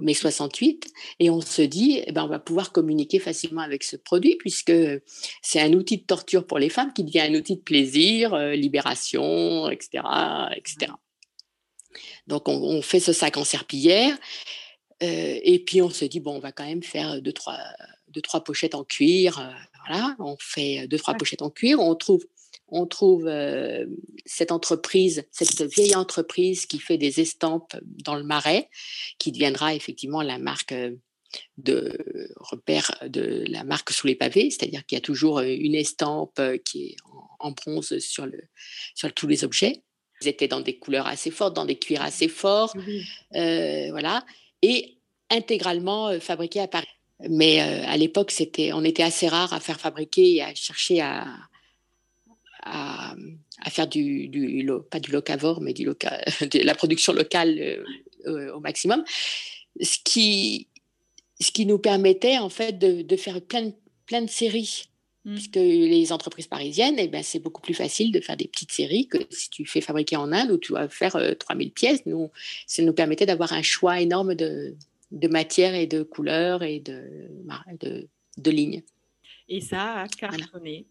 [0.00, 3.96] mai 68, et on se dit, eh ben, on va pouvoir communiquer facilement avec ce
[3.96, 4.72] produit, puisque
[5.42, 8.52] c'est un outil de torture pour les femmes qui devient un outil de plaisir, euh,
[8.52, 10.04] libération, etc.
[10.54, 10.92] etc.
[12.26, 14.16] Donc on, fait ce sac en serpillière,
[15.02, 17.58] euh, et puis on se dit, bon, on va quand même faire deux, trois,
[18.08, 19.38] deux, trois pochettes en cuir.
[19.40, 19.50] Euh,
[19.86, 22.24] voilà, on fait deux, trois pochettes en cuir, on trouve
[22.70, 23.86] on trouve euh,
[24.24, 28.68] cette entreprise, cette vieille entreprise qui fait des estampes dans le marais,
[29.18, 30.96] qui deviendra effectivement la marque euh,
[31.58, 31.96] de
[32.36, 36.40] repère de la marque sous les pavés, c'est-à-dire qu'il y a toujours euh, une estampe
[36.64, 36.96] qui est
[37.38, 38.40] en, bronze sur, le,
[38.94, 39.82] sur tous les objets.
[40.22, 42.74] Ils étaient dans des couleurs assez fortes, dans des cuirs assez forts,
[43.32, 44.26] voilà,
[44.60, 44.98] et
[45.30, 46.86] intégralement fabriqués à Paris.
[47.30, 51.26] Mais à l'époque, c'était, on était assez rare à faire fabriquer et à chercher à,
[52.62, 53.14] à,
[53.70, 57.84] faire du, du, pas du locavore, mais du loca, de la production locale euh,
[58.26, 59.04] euh, au maximum,
[59.80, 60.68] ce qui,
[61.40, 63.72] ce qui nous permettait en fait de, de faire plein,
[64.06, 64.84] plein de séries.
[65.26, 65.34] Mmh.
[65.34, 69.06] Puisque les entreprises parisiennes, eh ben, c'est beaucoup plus facile de faire des petites séries
[69.06, 72.06] que si tu fais fabriquer en Inde où tu vas faire 3000 euh, pièces.
[72.06, 72.30] Nous,
[72.66, 74.74] ça nous permettait d'avoir un choix énorme de,
[75.10, 77.28] de matières et de couleurs et de,
[77.80, 78.82] de, de lignes.
[79.50, 80.86] Et ça a cartonné.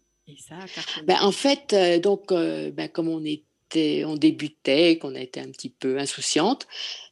[1.04, 5.40] Ben, en fait, euh, donc, euh, ben, comme on était, on débutait, qu'on a été
[5.40, 6.66] un petit peu insouciante,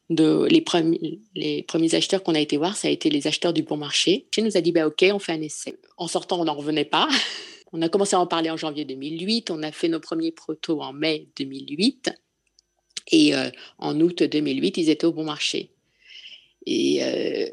[0.09, 3.53] de, les, premiers, les premiers acheteurs qu'on a été voir, ça a été les acheteurs
[3.53, 4.27] du bon marché.
[4.31, 5.77] Qui nous a dit, ben, OK, on fait un essai.
[5.97, 7.07] En sortant, on n'en revenait pas.
[7.71, 9.51] On a commencé à en parler en janvier 2008.
[9.51, 12.11] On a fait nos premiers protos en mai 2008.
[13.11, 15.69] Et euh, en août 2008, ils étaient au bon marché.
[16.65, 17.03] Et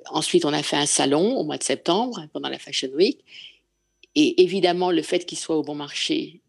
[0.07, 3.23] ensuite, on a fait un salon au mois de septembre, pendant la Fashion Week.
[4.17, 6.41] Et évidemment, le fait qu'ils soient au bon marché,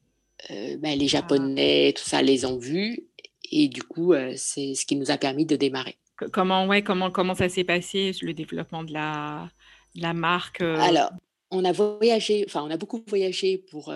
[0.50, 1.20] euh, ben, les ah.
[1.20, 3.04] Japonais, tout ça, les ont vus.
[3.52, 5.98] Et du coup, euh, c'est ce qui nous a permis de démarrer.
[6.32, 9.52] Comment, ouais, comment, comment ça s'est passé, le développement de la,
[9.96, 10.78] la marque euh?
[10.80, 11.12] Alors,
[11.52, 13.94] on a voyagé, enfin, on a beaucoup voyagé pour,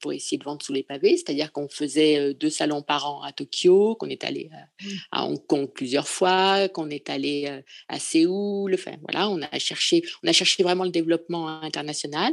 [0.00, 3.32] pour essayer de vendre sous les pavés, c'est-à-dire qu'on faisait deux salons par an à
[3.32, 4.86] Tokyo, qu'on est allé mmh.
[5.12, 10.02] à Hong Kong plusieurs fois, qu'on est allé à Séoul, enfin, voilà, on a cherché,
[10.24, 12.32] on a cherché vraiment le développement international.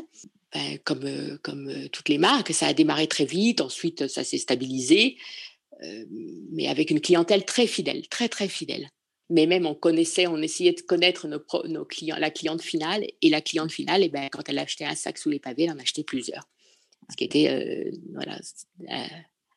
[0.55, 4.23] Ben, comme, euh, comme euh, toutes les marques, ça a démarré très vite, ensuite ça
[4.23, 5.17] s'est stabilisé,
[5.83, 6.05] euh,
[6.53, 8.87] mais avec une clientèle très fidèle, très très fidèle.
[9.29, 13.29] Mais même on connaissait, on essayait de connaître nos, nos clients, la cliente finale, et
[13.29, 15.79] la cliente finale, et ben, quand elle achetait un sac sous les pavés, elle en
[15.79, 16.47] achetait plusieurs.
[17.09, 18.39] Ce qui était voilà,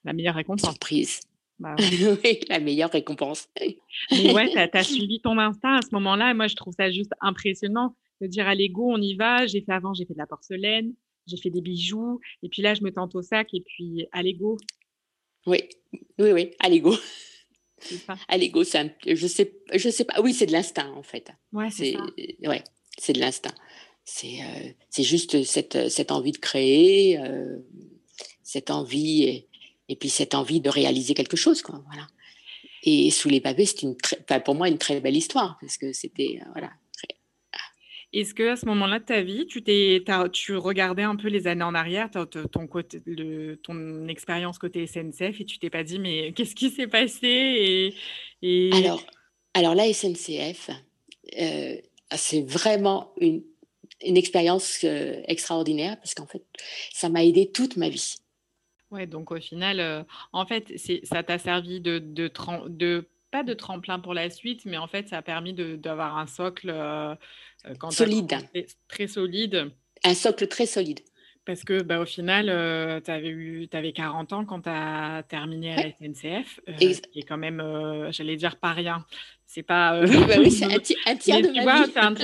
[0.03, 0.69] la meilleure récompense.
[0.69, 1.21] Surprise.
[1.61, 1.77] Bah
[2.25, 3.49] oui, la meilleure récompense.
[4.11, 6.35] Mais ouais, tu as, suivi ton instinct à ce moment-là.
[6.35, 9.47] Moi, je trouve ça juste impressionnant de dire à l'ego, on y va.
[9.47, 10.93] J'ai fait avant, j'ai fait de la porcelaine,
[11.27, 14.23] j'ai fait des bijoux, et puis là, je me tente au sac, et puis à
[14.23, 14.59] l'ego.
[15.47, 15.63] Oui,
[16.19, 16.95] oui, oui, à l'ego.
[18.27, 20.21] À l'ego, je sais, je sais pas.
[20.21, 21.31] Oui, c'est de l'instinct en fait.
[21.53, 21.97] Ouais, c'est
[22.45, 22.65] Ouais,
[22.99, 23.55] c'est de l'instinct.
[24.05, 27.59] C'est euh, c'est juste cette, cette envie de créer, euh,
[28.43, 29.49] cette envie et,
[29.89, 31.81] et, puis cette envie de réaliser quelque chose, quoi.
[31.87, 32.09] Voilà.
[32.83, 33.97] Et sous les pavés, c'est une
[34.45, 36.73] pour moi une très belle histoire parce que c'était euh, voilà
[38.13, 41.47] est-ce que à ce moment-là de ta vie, tu, t'es, tu regardais un peu les
[41.47, 45.99] années en arrière, ton, côté, le, ton expérience côté SNCF, et tu t'es pas dit,
[45.99, 47.95] mais qu'est-ce qui s'est passé
[48.43, 49.03] et, Alors,
[49.53, 50.71] alors la SNCF,
[51.39, 51.77] euh,
[52.17, 53.43] c'est vraiment une,
[54.05, 56.45] une expérience euh, extraordinaire parce qu'en fait,
[56.93, 58.17] ça m'a aidé toute ma vie.
[58.91, 60.73] Ouais, donc au final, euh, en fait,
[61.05, 62.31] ça t'a servi de, de,
[62.69, 66.27] de pas de tremplin pour la suite, mais en fait, ça a permis d'avoir un
[66.27, 66.71] socle
[67.67, 68.39] euh, euh, solide.
[68.89, 69.71] Très solide.
[70.05, 71.01] Un socle très solide.
[71.45, 75.73] Parce que bah, au final, euh, tu avais, avais 40 ans quand tu as terminé
[75.73, 77.63] à la SNCF, qui est quand même,
[78.11, 79.05] j'allais dire, pas rien.
[79.51, 79.95] C'est pas.
[79.95, 80.65] Euh, bah oui, c'est
[81.07, 82.15] un, tiers de tu vois, C'est un,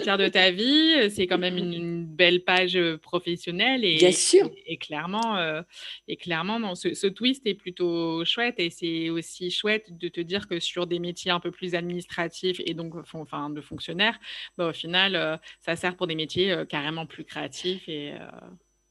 [0.00, 1.08] tiers de ta vie.
[1.10, 3.84] C'est quand même une, belle page euh, professionnelle.
[3.84, 4.50] Et, Bien sûr.
[4.66, 5.62] Et, clairement, euh,
[6.08, 8.56] et clairement non, ce, twist est plutôt chouette.
[8.58, 12.60] Et c'est aussi chouette de te dire que sur des métiers un peu plus administratifs
[12.66, 14.18] et donc enfin, de fonctionnaires,
[14.58, 17.88] bah, au final, ça sert pour des métiers carrément plus créatifs.
[17.88, 18.12] Et,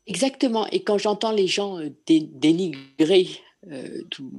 [0.08, 0.65] Exactement.
[0.67, 3.27] Et quand j'entends les gens dénigrer
[4.10, 4.32] tout,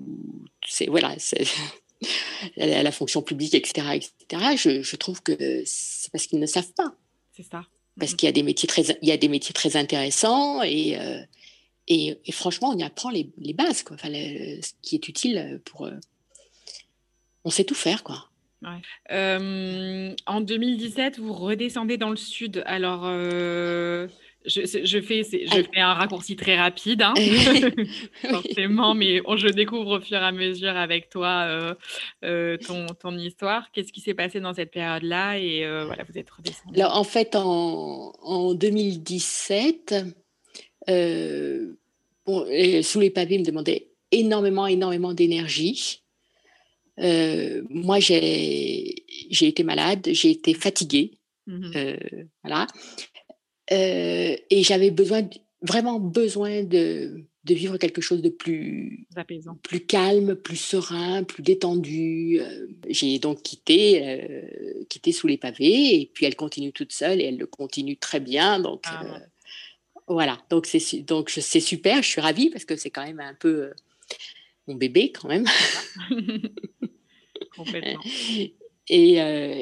[0.66, 1.44] c'est voilà, c'est
[2.56, 6.72] la, la, fonction publique, etc., etc., je, je trouve que c'est parce qu'ils ne savent
[6.74, 6.94] pas.
[7.36, 7.66] C'est ça.
[7.98, 10.98] Parce qu'il y a des métiers très, il y a des métiers très intéressants et,
[10.98, 11.20] euh,
[11.88, 13.96] et, franchement, on y apprend les, les bases, quoi.
[13.96, 15.86] Enfin, ce qui est utile pour.
[15.86, 15.92] Euh,
[17.44, 18.28] on sait tout faire, quoi.
[18.62, 18.80] Ouais.
[19.10, 22.62] Euh, en 2017, vous redescendez dans le sud.
[22.66, 23.02] Alors,
[24.46, 27.14] je, fais, je fais un raccourci très rapide, hein,
[28.30, 31.74] forcément, mais je découvre au fur et à mesure avec toi euh,
[32.24, 33.70] euh, ton, ton, histoire.
[33.72, 36.80] Qu'est-ce qui s'est passé dans cette période-là Et euh, voilà, vous êtes redescendu?
[36.80, 39.94] Alors, en fait, en, en 2017,
[42.26, 42.46] bon,
[42.82, 46.02] sous les pavés, me demandait énormément, énormément d'énergie.
[46.98, 48.94] moi, j'ai
[49.30, 51.18] été malade, j'ai été fatiguée.
[51.46, 51.72] Mmh
[52.44, 52.68] voilà.
[53.72, 55.28] Euh, et j'avais besoin,
[55.62, 61.42] vraiment besoin de, de, vivre quelque chose de plus apaisant, plus calme, plus serein, plus
[61.42, 62.40] détendu.
[62.40, 67.20] Euh, j'ai donc quitté, euh, quitté sous les pavés et puis elle continue toute seule
[67.20, 68.60] et elle le continue très bien.
[68.60, 69.20] Donc ah,
[70.06, 73.34] voilà, donc c'est donc c'est super, je suis ravie parce que c'est quand même un
[73.34, 73.70] peu
[74.66, 75.46] mon bébé quand même.
[77.56, 78.00] Complètement.
[78.88, 79.14] Et,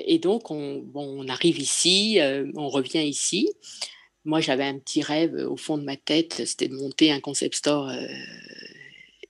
[0.07, 2.18] et, donc, on, bon, on, arrive ici,
[2.57, 3.49] on revient ici.
[4.24, 7.56] Moi, j'avais un petit rêve au fond de ma tête, c'était de monter un concept
[7.56, 8.06] store euh,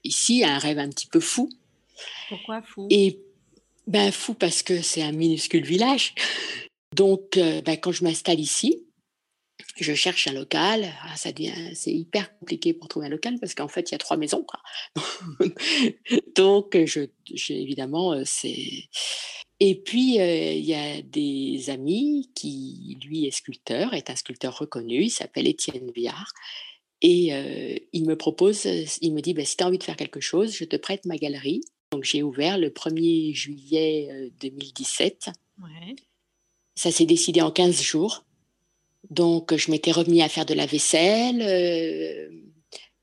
[0.03, 1.49] ici, un rêve un petit peu fou.
[2.29, 2.87] Pourquoi fou?
[2.89, 3.19] Et
[3.87, 6.13] ben fou parce que c'est un minuscule village.
[6.95, 8.83] Donc, euh, ben, quand je m'installe ici,
[9.79, 10.91] je cherche un local.
[11.03, 13.95] Ah, ça devient, c'est hyper compliqué pour trouver un local parce qu'en fait, il y
[13.95, 14.43] a trois maisons.
[14.43, 14.59] Quoi.
[16.35, 17.07] Donc, je,
[17.49, 18.89] évidemment, euh, c'est
[19.63, 24.57] et puis, euh, il y a des amis qui, lui, est sculpteur, est un sculpteur
[24.57, 26.33] reconnu, il s'appelle Étienne Viard.
[27.03, 28.65] Et euh, il me propose,
[29.01, 31.05] il me dit, bah, si tu as envie de faire quelque chose, je te prête
[31.05, 31.61] ma galerie.
[31.91, 35.29] Donc, j'ai ouvert le 1er juillet 2017.
[35.29, 35.95] Euh, ouais.
[36.73, 38.25] Ça s'est décidé en 15 jours.
[39.11, 41.39] Donc, je m'étais remis à faire de la vaisselle.
[41.43, 42.29] Euh,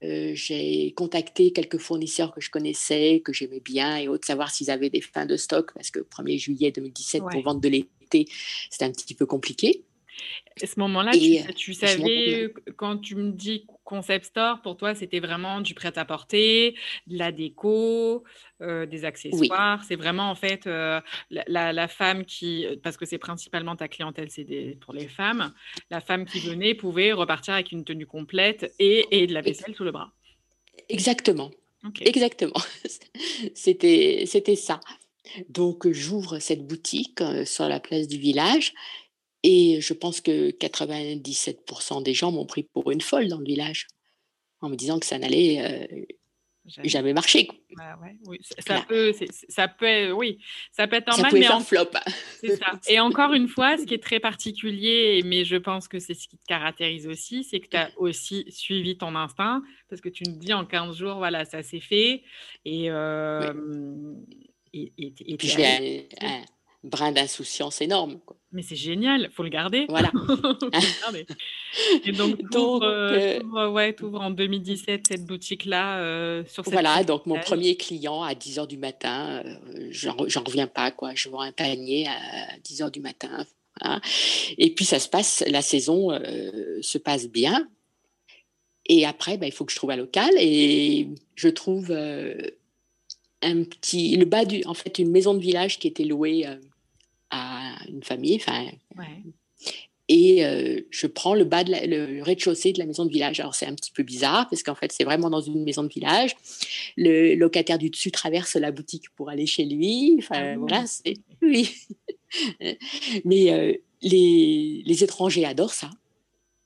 [0.00, 4.90] j'ai contacté quelques fournisseurs que je connaissais, que j'aimais bien et autres, savoir s'ils avaient
[4.90, 8.26] des fins de stock parce que 1er juillet 2017 pour vendre de l'été,
[8.70, 9.84] c'était un petit peu compliqué.
[10.62, 14.94] À ce moment-là, tu, euh, tu savais, quand tu me dis concept store, pour toi,
[14.94, 16.74] c'était vraiment du prêt-à-porter,
[17.07, 18.24] de la déco,
[18.61, 19.83] euh, des accessoires.
[19.85, 21.00] C'est vraiment en fait euh,
[21.31, 25.52] la, femme qui, parce que c'est principalement ta clientèle, c'est pour les femmes,
[25.90, 29.74] la femme qui venait pouvait repartir avec une tenue complète et, et de la vaisselle
[29.74, 30.12] sous le bras.
[30.88, 31.50] Exactement.
[32.00, 32.61] Exactement.
[33.54, 34.26] C'était
[34.57, 34.81] ça.
[35.48, 38.72] Donc j'ouvre cette boutique sur la place du village
[39.42, 43.87] et je pense que 97% des gens m'ont pris pour une folle dans le village,
[44.61, 46.05] en me disant que ça n'allait euh,
[46.85, 47.48] jamais marcher.
[48.27, 48.38] oui.
[48.59, 49.12] ça, peut,
[49.48, 50.38] ça peut, oui,
[50.72, 51.90] ça peut être ça mal, mais en flop.
[52.42, 52.81] Ça.
[52.88, 56.29] Et encore une fois, ce qui est très particulier, mais je pense que c'est ce
[56.29, 60.24] qui te caractérise aussi, c'est que tu as aussi suivi ton instinct, parce que tu
[60.29, 62.22] me dis en 15 jours, voilà, ça s'est fait.
[62.64, 63.53] Et, euh,
[64.72, 65.48] et, et, puis,
[66.88, 68.18] brin d'insouciance énorme.
[68.51, 69.85] Mais c'est génial, faut le garder.
[69.90, 70.11] Voilà.
[72.05, 77.05] Et donc, tu ouvres, euh, euh, ouais, en 2017 cette boutique-là euh, sur cette Voilà,
[77.05, 79.42] donc mon premier client à 10 h du matin,
[79.90, 81.14] j'en reviens pas, quoi.
[81.14, 83.44] Je vends un panier à 10 h du matin.
[84.57, 86.11] Et puis ça se passe, la saison
[86.81, 87.68] se passe bien.
[88.87, 94.16] Et après, ben, il faut que je trouve un local et je trouve un petit,
[94.16, 96.46] le bas du, en fait, une maison de village qui était louée
[97.31, 98.41] à une famille.
[100.11, 103.41] Et euh, je prends le bas de le rez-de-chaussée de la maison de village.
[103.41, 105.88] Alors c'est un petit peu bizarre parce qu'en fait c'est vraiment dans une maison de
[105.88, 106.35] village.
[106.97, 110.17] Le locataire du dessus traverse la boutique pour aller chez lui.
[110.19, 111.75] Enfin ah voilà, c'est oui.
[113.25, 115.91] Mais euh, les, les, étrangers adorent ça.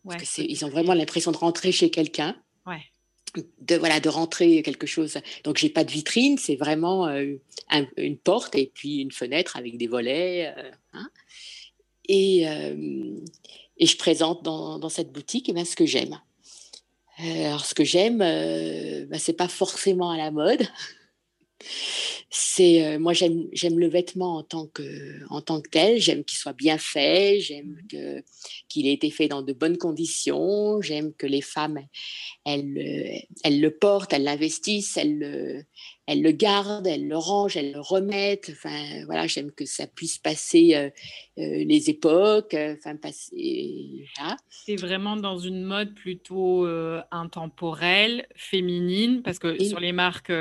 [0.07, 2.37] Parce ils ont vraiment l'impression de rentrer chez quelqu'un.
[3.61, 5.19] De voilà de rentrer quelque chose.
[5.45, 7.37] Donc j'ai pas de vitrine, c'est vraiment euh,
[7.97, 10.53] une porte et puis une fenêtre avec des volets.
[10.57, 11.09] Euh, hein.
[12.09, 13.17] et, euh,
[13.79, 16.21] et, je présente dans, dans cette boutique et eh ce que j'aime.
[17.19, 20.69] alors ce que j'aime, ben, c'est pas forcément à la mode
[22.35, 24.83] c'est euh, moi j'aime j'aime le vêtement en tant que
[25.29, 26.01] en tant que tel.
[26.01, 27.41] J'aime qu'il soit bien fait.
[27.41, 27.87] J'aime mmh.
[27.91, 28.23] que
[28.69, 30.81] qu'il ait été fait dans de bonnes conditions.
[30.81, 31.79] J'aime que les femmes
[32.47, 35.63] elles elles le portent elles l'investissent elles le
[36.07, 40.19] elles le gardent elles le rangent elles le remettent enfin voilà j'aime que ça puisse
[40.19, 40.91] passer euh,
[41.39, 44.05] euh, les époques enfin passer
[44.49, 46.67] c'est vraiment dans une mode plutôt
[47.11, 50.33] intemporelle féminine parce que sur les marques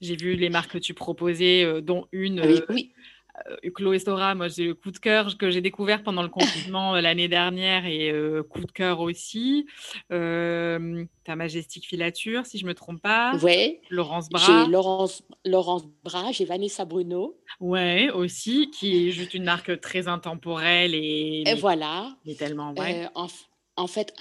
[0.00, 2.40] j'ai vu les marques que tu proposé, euh, dont une.
[2.40, 2.92] Ah oui.
[3.38, 6.28] Euh, euh, Chloé Stora, moi j'ai le coup de cœur que j'ai découvert pendant le
[6.68, 8.12] confinement l'année dernière et
[8.50, 9.66] coup de cœur aussi.
[10.08, 13.36] ta majestique filature, si je me trompe pas.
[13.42, 13.78] Oui.
[13.90, 14.64] Laurence Bras.
[14.64, 17.38] J'ai Laurence, Laurence Bras, j'ai Vanessa Bruno.
[17.60, 21.44] Ouais, aussi, qui est juste une marque très intemporelle et.
[21.46, 22.16] et voilà.
[22.26, 23.08] Mais tellement, ouais.
[23.14, 23.28] en,
[23.76, 24.12] en, fait,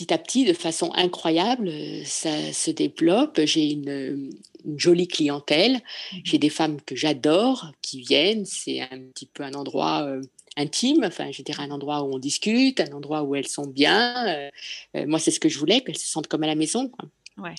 [0.00, 1.70] petit à petit, de façon incroyable,
[2.04, 3.40] ça se développe.
[3.44, 4.30] J'ai une,
[4.76, 5.80] jolie clientèle.
[6.12, 6.20] Mhm.
[6.24, 8.44] J'ai des femmes que j'adore qui viennent.
[8.46, 10.22] C'est un petit peu un endroit euh,
[10.56, 14.26] intime, enfin, je dirais un endroit où on discute, un endroit où elles sont bien.
[14.28, 14.50] Euh,
[14.96, 16.88] euh, moi, c'est ce que je voulais, qu'elles se sentent comme à la maison.
[16.88, 17.08] Quoi.
[17.38, 17.54] Ouais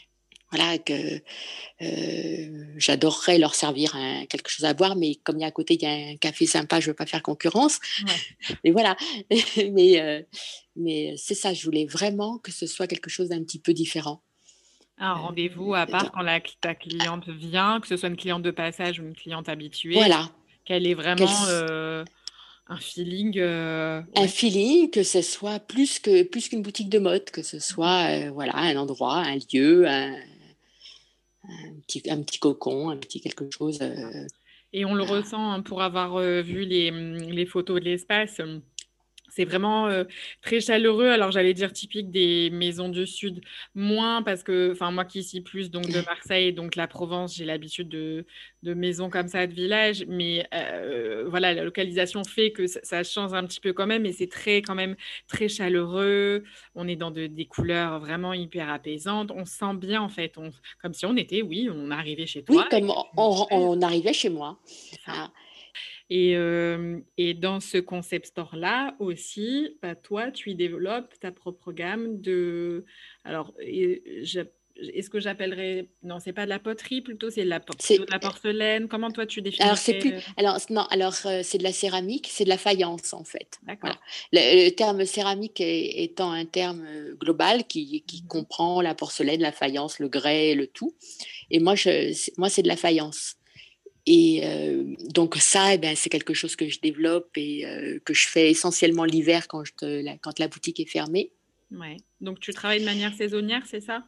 [0.52, 1.22] voilà, que
[1.82, 3.96] euh, j'adorerais leur servir
[4.30, 6.18] quelque chose à boire, mais comme il y a à côté, il y a un
[6.18, 7.80] café sympa, je ne veux pas faire concurrence.
[8.64, 8.98] mais voilà,
[9.72, 10.22] mais, euh,
[10.76, 14.22] mais c'est ça, je voulais vraiment que ce soit quelque chose d'un petit peu différent.
[14.98, 18.52] Un rendez-vous à part quand la, ta cliente vient, que ce soit une cliente de
[18.52, 19.96] passage ou une cliente habituée.
[19.96, 20.30] Voilà.
[20.64, 22.06] Qu'elle est vraiment euh,
[22.68, 23.40] un feeling.
[23.40, 28.30] Un feeling, que ce soit plus que plus qu'une boutique de mode, que ce soit
[28.30, 30.16] voilà un endroit, un lieu, un,
[31.44, 33.80] un petit, un petit cocon, un petit quelque chose.
[33.82, 34.28] Euh,
[34.74, 38.40] et on le ressent hein, pour avoir euh, vu les, les, photos de l'espace.
[39.32, 39.90] C'est vraiment
[40.42, 41.08] très chaleureux.
[41.08, 43.42] Alors, j'allais dire typique des maisons du Sud,
[43.74, 47.46] moins parce que, enfin, moi qui suis plus donc de Marseille, donc la Provence, j'ai
[47.46, 48.26] l'habitude de,
[48.64, 50.06] de, maisons comme ça, de villages.
[50.08, 50.48] Mais
[51.28, 54.06] voilà, la localisation fait que ça, change un petit peu quand même.
[54.06, 54.96] Et c'est très, quand même,
[55.28, 56.44] très chaleureux.
[56.76, 59.32] On est dans des couleurs vraiment hyper apaisantes.
[59.32, 62.56] On sent bien, en fait, on, comme si on était, oui, on arrivait chez toi.
[62.58, 64.60] Oui, comme on, on, arrivait chez moi.
[66.14, 66.36] Et,
[67.18, 72.84] et, dans ce concept store-là aussi, bah, toi, tu y développes ta propre gamme de...
[73.24, 75.88] Alors, est-ce que j'appellerais...
[76.04, 77.60] Non, c'est pas de la poterie, plutôt c'est de, la...
[77.60, 78.88] de la porcelaine?
[78.90, 80.14] Comment toi, tu définis Alors, c'est plus...
[80.36, 83.60] Alors, non, alors c'est de la céramique, c'est de la faïence, en fait.
[83.64, 83.96] D'accord.
[84.34, 86.86] Le, terme céramique étant un terme
[87.20, 90.94] global qui, qui mmh comprend la porcelaine, la faïence, le grès, le tout.
[91.52, 93.36] Et moi, je, moi c'est de la faïence.
[94.06, 98.14] Et euh, donc ça, eh ben, c'est quelque chose que je développe et euh, que
[98.14, 101.32] je fais essentiellement l'hiver quand, la, quand la boutique est fermée.
[101.72, 101.98] Ouais.
[102.20, 104.04] Donc tu travailles de manière saisonnière, c'est ça?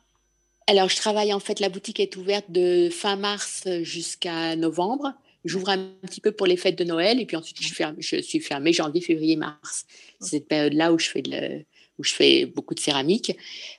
[0.68, 5.14] Alors je travaille en fait, la boutique est ouverte de fin mars jusqu'à novembre.
[5.46, 8.22] J'ouvre un petit peu pour les fêtes de Noël et puis ensuite je, ferme, je
[8.22, 9.86] suis fermée janvier, février, mars.
[10.22, 11.66] C'est cette période-là où je fais de
[12.00, 13.38] où je fais beaucoup de céramike.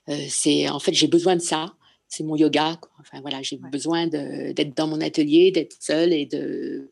[0.09, 1.75] Euh, c'est en fait j'ai besoin de ça
[2.15, 2.79] c'est mon yoga.
[3.01, 6.91] Enfin voilà, j'ai besoin d'être dans mon atelier, d'être seule et de,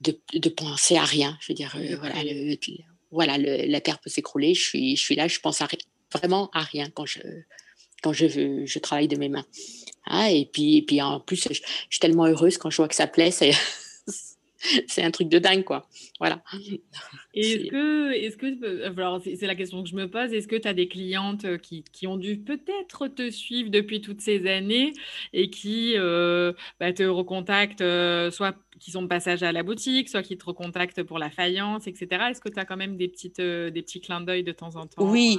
[0.00, 1.36] de, penser à rien.
[1.40, 2.16] Je veux dire, euh, voilà,
[3.10, 4.54] voilà la terre peut s'écrouler.
[4.54, 5.62] Je suis, je suis là, je pense
[6.12, 7.20] vraiment à rien quand je
[8.02, 9.46] quand je, je travaille de mes mains.
[10.06, 12.96] Ah, et puis, et puis en plus, je, suis tellement heureuse quand je vois que
[12.96, 13.30] ça plaît.
[14.86, 15.88] c'est un truc de dingue, quoi.
[16.18, 16.42] Voilà.
[17.34, 20.68] Est-ce que, est-ce que, alors c'est la question que je me pose, est-ce que tu
[20.68, 24.92] as des clientes euh, qui, qui ont dû peut-être te suivre depuis toutes ces années
[25.32, 30.10] et qui euh, bah, te recontactent, euh, soit qui sont de passage à la boutique,
[30.10, 32.24] soit qui te recontactent pour la faïence, etc.
[32.30, 34.86] Est-ce que tu as quand même des, petites, des petits clins d'œil de temps en
[34.86, 35.10] temps?
[35.10, 35.38] Oui,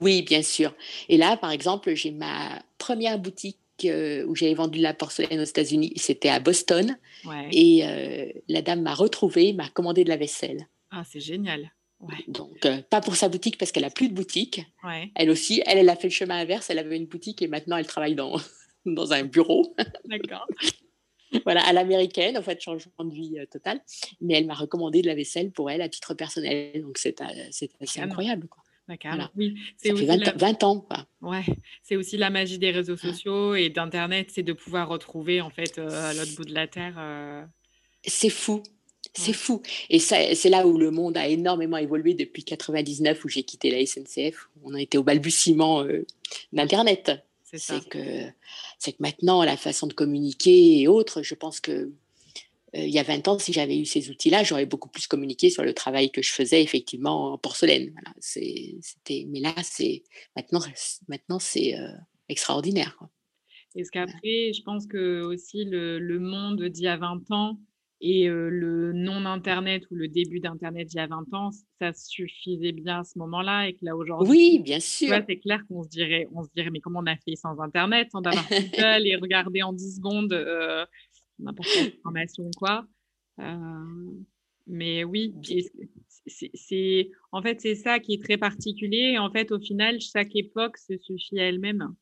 [0.00, 0.74] oui, bien sûr.
[1.08, 5.44] Et là, par exemple, j'ai ma première boutique où j'avais vendu de la porcelaine aux
[5.44, 5.92] États-Unis.
[5.96, 6.96] C'était à Boston.
[7.52, 10.68] Et euh, la dame m'a retrouvée, m'a commandé de la vaisselle.
[10.90, 11.72] Ah, c'est génial.
[12.28, 14.64] Donc, euh, pas pour sa boutique parce qu'elle a plus de boutique.
[15.14, 16.70] Elle aussi, elle, elle a fait le chemin inverse.
[16.70, 18.36] Elle avait une boutique et maintenant elle travaille dans,
[18.86, 19.74] dans un bureau.
[20.04, 20.46] D'accord.
[21.44, 23.80] voilà, à l'américaine, en fait, changement de vie euh, total.
[24.20, 26.82] Mais elle m'a recommandé de la vaisselle pour elle à titre personnel.
[26.82, 28.46] Donc, c'est assez incroyable.
[28.48, 28.62] Quoi.
[28.88, 29.30] D'accord.
[29.36, 30.80] Oui, c'est aussi 20, ans.
[30.80, 31.06] Quoi.
[31.20, 31.44] Ouais,
[31.82, 35.78] c'est aussi la magie des réseaux sociaux et d'Internet, c'est de pouvoir retrouver en fait
[35.78, 36.94] euh, à l'autre bout de la terre.
[36.98, 37.44] Euh.
[38.02, 38.62] C'est fou.
[39.12, 39.62] C'est fou.
[39.90, 43.84] Et c'est là où le monde a énormément évolué depuis 99, où j'ai quitté la
[43.84, 44.48] SNCF.
[44.62, 46.06] On a été au balbutiement euh,
[46.52, 47.12] d'Internet.
[47.44, 51.90] C'est que, que maintenant, la façon de communiquer et autres, je pense que
[52.74, 55.62] il y a 20 ans, si j'avais eu ces outils-là, j'aurais beaucoup plus communiqué sur
[55.62, 57.94] le travail que je faisais effectivement en porcelaine.
[58.20, 60.02] c'était, mais là, c'est
[60.36, 60.60] maintenant,
[61.08, 61.88] maintenant c'est euh,
[62.28, 62.98] extraordinaire.
[63.74, 67.58] Est-ce qu'après, je pense que aussi le, le monde d'il y a 20 ans
[68.00, 71.50] et euh, le non-Internet ou le début d'Internet d'il y a 20 ans,
[71.80, 75.12] ça suffisait bien à ce moment-là et que là aujourd'hui, oui, bien sûr.
[75.26, 78.08] c'est clair qu'on se dirait, on se dirait, mais comment on a fait sans Internet,
[78.12, 80.32] sans avoir Google et regarder en 10 secondes
[81.38, 82.86] n'importe quelle information quoi.
[83.40, 84.12] Euh,
[84.66, 85.34] mais oui,
[86.26, 89.12] c'est en fait c'est ça qui est très particulier.
[89.14, 91.94] Et en fait, au final, chaque époque se suffit à elle-même.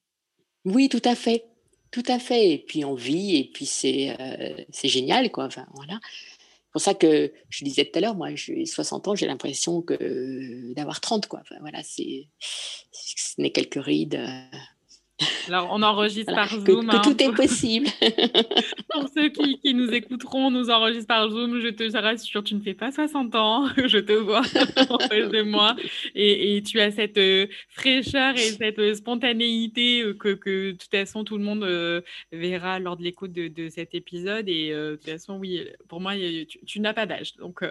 [0.64, 1.44] Oui, tout à fait,
[1.90, 2.50] tout à fait.
[2.50, 5.44] Et puis on vit, et puis c'est euh, c'est génial, quoi.
[5.44, 6.00] Enfin, voilà.
[6.02, 9.80] C'est pour ça que je disais tout à l'heure, moi, j'ai 60 ans, j'ai l'impression
[9.80, 11.40] que d'avoir 30, quoi.
[11.40, 12.28] Enfin, voilà, c'est
[12.90, 14.16] ce n'est quelques rides.
[14.16, 14.58] Euh,
[15.48, 16.64] alors, on enregistre par Zoom.
[16.64, 17.00] Que, hein.
[17.02, 17.86] tout est possible.
[18.90, 21.60] Pour ceux qui, qui, nous écouteront, nous enregistre par Zoom.
[21.60, 23.66] Je te rassure, tu ne fais pas 60 ans.
[23.86, 24.40] Je te vois
[24.90, 25.76] en face de moi.
[26.14, 30.76] Et, et tu as cette euh, fraîcheur et cette euh, spontanéité euh, que, que, de
[30.76, 31.64] toute façon, tout le monde
[32.32, 34.48] verra lors de l'écoute de, de, cet épisode.
[34.48, 37.34] Et de toute façon, oui, pour moi, tu, tu n'as pas d'âge.
[37.36, 37.62] Donc,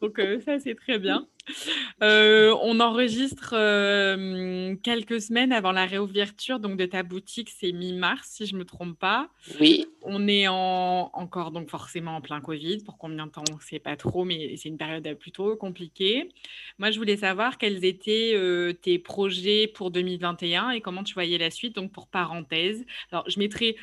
[0.00, 1.26] donc ça, c'est très bien.
[2.02, 8.26] Euh, on enregistre euh, quelques semaines avant la réouverture donc de ta boutique, c'est mi-mars
[8.30, 9.28] si je me trompe pas.
[9.60, 9.86] Oui.
[10.02, 12.78] On est en, encore donc forcément en plein Covid.
[12.84, 16.30] Pour combien de temps on ne sait pas trop, mais c'est une période plutôt compliquée.
[16.78, 21.36] Moi, je voulais savoir quels étaient euh, tes projets pour 2021 et comment tu voyais
[21.36, 21.74] la suite.
[21.74, 23.76] Donc pour parenthèse, alors je mettrai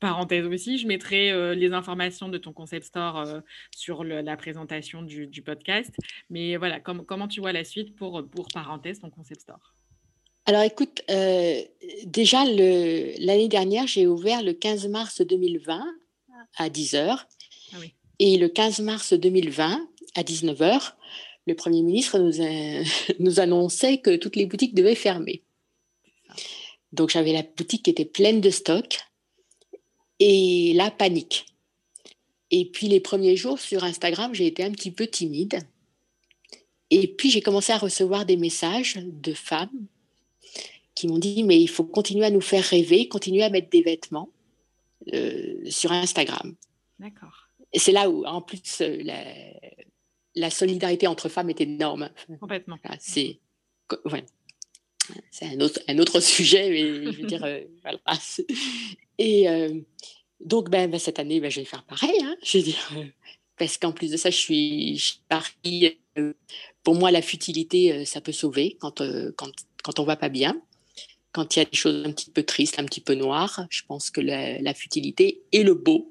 [0.00, 3.40] parenthèse aussi, je mettrai euh, les informations de ton concept store euh,
[3.74, 5.94] sur la présentation du, podcast.
[6.30, 9.74] Mais voilà, comment tu vois la suite pour, pour parenthèse, ton concept store?
[10.48, 11.60] Alors écoute, euh,
[12.04, 15.84] déjà l'année dernière, j'ai ouvert le 15 mars 2020
[16.56, 17.18] à 10h.
[17.72, 17.76] Ah
[18.20, 20.92] Et le 15 mars 2020 à 19h,
[21.48, 22.44] le Premier ministre nous,
[23.18, 25.42] nous annonçait que toutes les boutiques devaient fermer.
[26.92, 29.00] Donc j'avais la boutique qui était pleine de stock
[30.18, 31.46] et la panique.
[32.50, 35.60] Et puis les premiers jours sur Instagram, j'ai été un petit peu timide.
[36.90, 39.86] Et puis j'ai commencé à recevoir des messages de femmes
[40.94, 43.82] qui m'ont dit mais il faut continuer à nous faire rêver, continuer à mettre des
[43.82, 44.30] vêtements
[45.12, 46.54] euh, sur Instagram.
[46.98, 47.48] D'accord.
[47.72, 49.02] Et c'est là où en plus euh,
[50.34, 52.10] la, solidarité entre femmes est énorme.
[52.40, 52.78] Complètement.
[53.00, 53.40] c'est
[55.30, 57.98] c'est un autre, un autre sujet, mais je veux dire, euh, voilà.
[59.18, 59.80] Et euh,
[60.40, 62.20] donc, ben, ben, cette année, ben, je vais faire pareil.
[62.22, 63.04] Hein, je veux dire, euh,
[63.58, 65.98] parce qu'en plus de ça, je suis, je partie.
[66.82, 69.02] pour moi, la futilité, ça peut sauver quand,
[69.36, 69.50] quand,
[69.82, 70.60] quand on va pas bien.
[71.32, 73.82] Quand il y a des choses un petit peu tristes, un petit peu noires, je
[73.86, 76.10] pense que la, la futilité et le beau,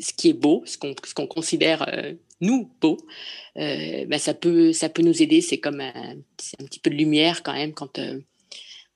[0.00, 1.86] ce qui est beau, ce qu'on considère
[2.42, 2.98] nous beau,
[3.56, 5.40] euh, ben ça peut ça peut nous aider.
[5.40, 8.20] C'est comme un, un, petit peu de lumière quand même quand euh.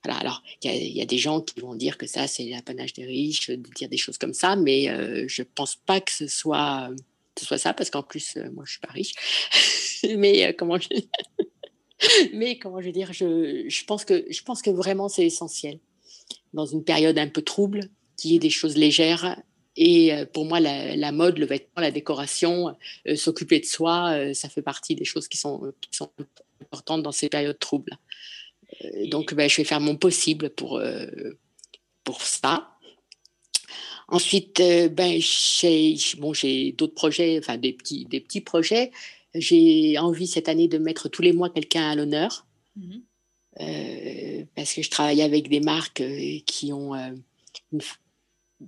[0.08, 3.50] Alors il y, a des gens qui vont dire que ça c'est l'apanage des riches
[3.50, 6.90] de dire des choses comme ça, mais euh, je pense pas que ce soit
[7.36, 9.14] ce soit ça parce qu'en plus moi je suis pas riche.
[10.16, 10.88] mais comment je
[12.32, 15.80] mais comment je veux dire je, je pense que je pense que vraiment c'est essentiel
[16.54, 19.42] dans une période un peu trouble qu'il y ait des choses légères
[19.76, 22.74] et euh, pour moi, la, mode, le vêtement, la décoration,
[23.06, 26.10] euh, s'occuper de soi, euh, ça fait partie des choses qui sont, qui sont
[26.62, 27.96] importantes dans ces périodes troubles.
[29.10, 30.80] donc, ben, je vais faire mon possible pour,
[32.04, 32.70] pour ça.
[34.08, 34.62] Ensuite,
[34.92, 36.32] ben, j'ai bon,
[36.76, 38.90] d'autres projets, enfin des petits, des petits projets.
[39.34, 42.46] J'ai envie cette année de mettre tous les mois quelqu'un à l'honneur.
[42.76, 42.98] Mmh
[44.54, 46.02] parce que je travaille avec des marques
[46.44, 46.94] qui ont
[47.72, 47.80] une,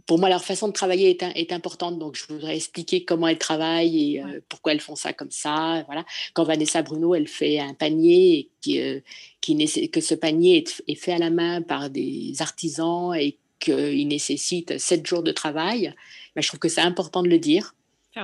[0.06, 3.38] pour moi, leur façon de travailler est, est, importante, donc je voudrais expliquer comment elles
[3.38, 5.82] travaillent et euh, pourquoi elles font ça comme ça.
[5.86, 6.04] Voilà.
[6.34, 9.00] Quand Vanessa Bruno, elle fait un panier, qui, euh,
[9.40, 14.78] qui que ce panier est, fait à la main par des artisans et qu'il nécessite
[14.78, 15.94] sept jours de travail,
[16.34, 17.74] ben, je trouve que c'est important de le dire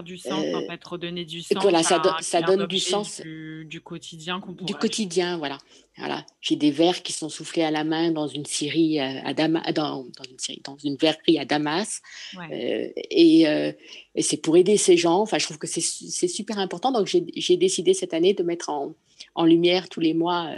[0.03, 1.63] du sens, en euh, fait, redonner du sens.
[1.63, 3.21] Voilà, ça, ça donne du sens.
[3.21, 5.59] Du, quotidien qu'on Du quotidien, voilà.
[5.97, 6.25] voilà.
[6.41, 10.05] J'ai des verres qui sont soufflés à la main dans une série à Damas, dans,
[10.05, 12.03] dans, une série, dans une verrerie à Damas.
[12.37, 13.73] Euh, et, euh,
[14.15, 15.21] et c'est pour aider ces gens.
[15.21, 15.81] Enfin, je trouve que c'est
[16.29, 16.93] super important.
[16.93, 18.95] Donc, j'ai décidé cette année de mettre en,
[19.35, 20.51] en lumière tous les mois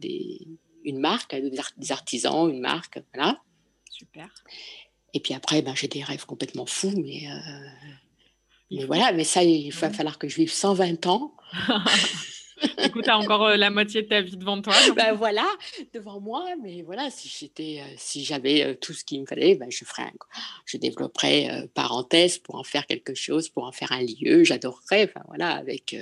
[0.00, 0.46] des,
[0.84, 3.00] une marque, des artisans, une marque.
[3.14, 3.40] Voilà.
[3.90, 4.28] Super.
[5.12, 7.28] Et puis après, ben, j'ai des rêves complètement fous, mais
[8.74, 11.34] mais voilà, mais ça, il va falloir que je vive 120 ans.
[12.78, 14.74] Écoute, tu as encore euh, la moitié de ta vie devant toi.
[14.96, 15.46] Ben voilà,
[15.92, 19.54] devant moi, mais voilà, si j'étais, euh, si j'avais euh, tout ce qu'il me fallait,
[19.54, 20.12] ben je ferais,
[20.64, 24.44] je développerais parenthèse pour en faire quelque chose, pour en faire un lieu.
[24.44, 25.96] J'adorerais, enfin voilà, avec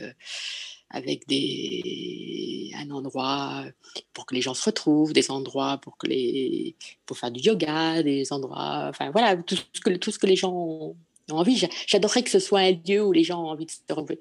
[0.91, 3.65] avec des un endroit
[4.13, 8.03] pour que les gens se retrouvent, des endroits pour que les pour faire du yoga,
[8.03, 10.95] des endroits, enfin voilà, tout ce que tout ce que les gens
[11.35, 11.69] envie.
[11.87, 14.19] J'adorerais que ce soit un lieu où les gens ont envie de se retrouver.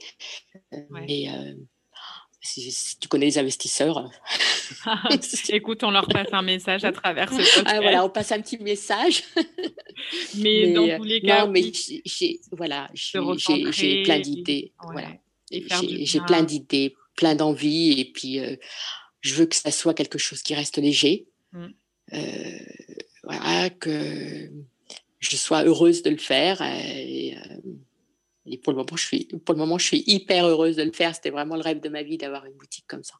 [0.74, 1.54] Euh, mais euh,
[2.42, 4.10] si, tu connais les investisseurs.
[5.50, 7.64] Écoute, on leur passe un message à travers ce podcast.
[7.66, 9.24] Ah, voilà, on passe un petit message.
[10.38, 11.72] mais, dans tous les cas, non, mais
[12.06, 14.74] j'ai voilà, j'ai plein d'idées.
[14.92, 15.10] voilà.
[15.52, 18.56] J'ai plein d'idées, plein d'envies, et puis euh,
[19.20, 21.28] je veux que ça soit quelque chose qui reste léger.
[21.52, 21.68] Mmh.
[23.24, 24.50] voilà, que
[25.22, 26.62] je sois heureuse de le faire.
[26.62, 27.72] Et, euh,
[28.46, 30.92] et, pour, le moment, je suis, pour le moment, je suis hyper heureuse de le
[30.92, 31.16] faire.
[31.16, 33.16] C'était vraiment le rêve de ma vie d'avoir une boutique comme ça.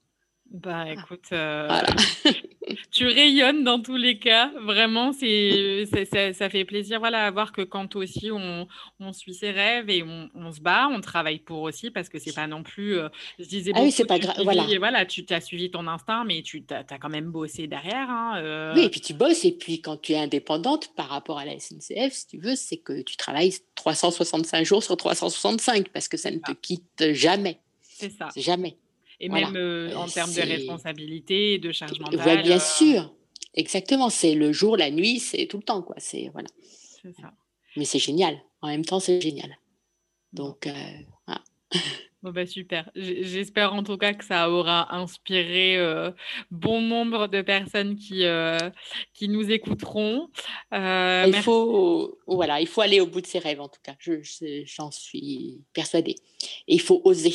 [0.50, 1.70] Bah écoute, euh,
[2.92, 4.52] tu rayonnes dans tous les cas.
[4.62, 5.86] Vraiment, c'est,
[6.34, 8.68] ça fait plaisir voilà, à voir que quand aussi on,
[9.00, 12.20] on suit ses rêves et on, on, se bat, on travaille pour aussi parce que
[12.20, 12.98] c'est pas non plus.
[12.98, 13.10] Euh,
[13.40, 14.36] je disais, ah oui, c'est pas grave.
[14.44, 14.66] Voilà.
[14.78, 18.10] voilà, tu as suivi ton instinct, mais tu as, quand même bossé derrière.
[18.10, 18.74] Hein, euh.
[18.76, 19.46] Oui, et puis tu bosses.
[19.46, 22.78] Et puis quand tu es indépendante par rapport à la SNCF, si tu veux, c'est
[22.78, 27.60] que tu travailles 365 jours sur 365 parce que ça ne te quitte jamais.
[27.82, 28.30] C'est ça.
[28.36, 28.78] Jamais.
[29.24, 32.42] Et même euh, en termes de responsabilité et de charge mentale.
[32.42, 33.14] bien euh, sûr,
[33.54, 34.10] exactement.
[34.10, 35.96] C'est le jour, la nuit, c'est tout le temps, quoi.
[36.00, 36.50] C'est voilà.
[37.04, 37.32] Ça.
[37.78, 38.36] Mais c'est génial.
[38.62, 39.56] En même temps, c'est génial.
[40.34, 40.74] Donc, euh,
[41.28, 41.42] voilà.
[42.24, 42.88] Bon bah super.
[42.94, 45.80] J'espère en tout cas que ça aura inspiré
[46.52, 48.26] bon nombre de personnes qui,
[49.16, 50.30] qui nous écouteront.
[50.72, 53.96] il faut voilà, il faut aller au bout de ses rêves en tout cas.
[53.98, 56.18] J'en je, suis persuadée.
[56.68, 57.34] Et il faut oser.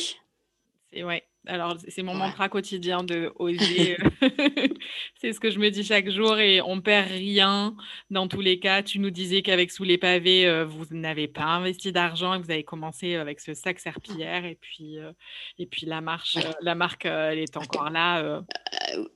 [0.89, 3.97] C'est ouais, alors, c'est mon mantra quotidien de oser.
[3.99, 4.09] Euh,
[5.15, 7.75] c'est ce que je me dis chaque jour et on perd rien
[8.09, 8.83] dans tous les cas.
[8.83, 12.51] Tu nous disais qu'avec Sous les pavés, euh, vous n'avez pas investi d'argent et vous
[12.51, 15.11] avez commencé avec ce sac serpillière et puis, euh,
[15.57, 18.43] et puis la, marche, la marque, elle est encore là.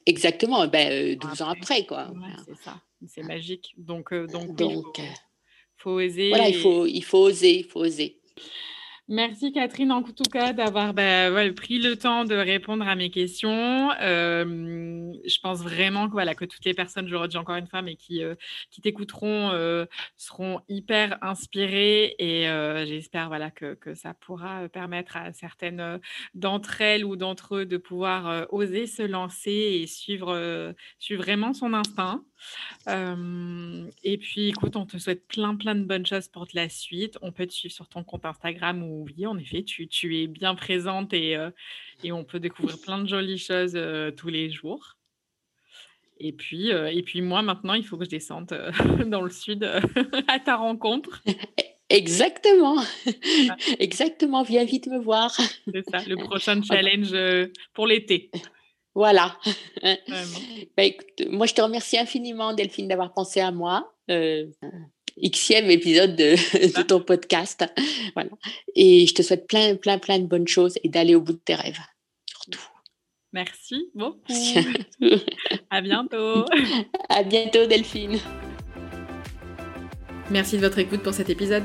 [0.05, 2.11] Exactement, ben, 12 ans après, quoi.
[2.45, 3.73] c'est ça, c'est magique.
[3.77, 5.03] Donc, donc, donc il
[5.77, 6.29] faut, oser.
[6.29, 8.19] Voilà, il, faut, il faut oser, il faut oser.
[9.12, 13.91] Merci Catherine en tout cas d'avoir bah, pris le temps de répondre à mes questions.
[13.99, 17.82] Euh, je pense vraiment que, voilà, que toutes les personnes, je redis encore une fois,
[17.82, 18.36] mais qui, euh,
[18.70, 19.86] qui t'écouteront euh,
[20.16, 22.45] seront hyper inspirées et
[22.88, 25.99] j'espère voilà, que, que, ça pourra permettre à certaines
[26.34, 31.74] d'entre elles ou d'entre eux de pouvoir oser se lancer et suivre, suivre vraiment son
[31.74, 32.24] instinct
[32.88, 37.18] et puis, écoute, on te souhaite plein, plein de bonnes choses pour la suite.
[37.22, 40.28] On peut te suivre sur ton compte Instagram où, oui, en effet, tu, tu es
[40.28, 41.38] bien présente et,
[42.04, 43.80] et on peut découvrir plein de jolies choses
[44.18, 44.98] tous les jours.
[46.20, 48.48] Et puis, et puis, moi, maintenant, il faut que je descende
[49.08, 49.64] dans le sud
[50.28, 51.22] à ta rencontre.
[51.92, 52.82] Exactement.
[53.80, 54.44] Exactement.
[54.44, 55.32] Viens vite me voir.
[55.32, 57.14] C'est ça, le prochain challenge
[57.74, 58.32] pour l'été.
[58.96, 59.38] Voilà.
[60.78, 60.84] Bah,
[61.30, 63.92] moi, je te remercie infiniment, Delphine, d'avoir pensé à moi.
[64.10, 64.46] Euh,
[65.22, 66.36] Xème épisode de,
[66.78, 67.66] de, ton podcast.
[68.14, 68.30] Voilà.
[68.76, 71.42] Et je te souhaite plein, plein, plein de bonnes choses et d'aller au bout de
[71.44, 71.80] tes rêves,
[72.26, 72.62] surtout.
[73.34, 74.34] Merci beaucoup.
[75.70, 76.46] à bientôt.
[77.10, 78.20] À bientôt, Delphine.
[80.30, 81.64] Merci de votre écoute pour cet épisode.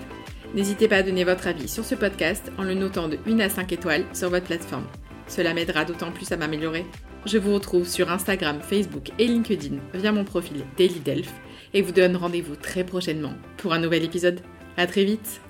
[0.54, 3.48] N'hésitez pas à donner votre avis sur ce podcast en le notant de 1 à
[3.48, 4.86] 5 étoiles sur votre plateforme.
[5.28, 6.86] Cela m'aidera d'autant plus à m'améliorer.
[7.24, 11.32] Je vous retrouve sur Instagram, Facebook et LinkedIn via mon profil Daily Delph
[11.74, 14.40] et vous donne rendez-vous très prochainement pour un nouvel épisode.
[14.76, 15.40] À très vite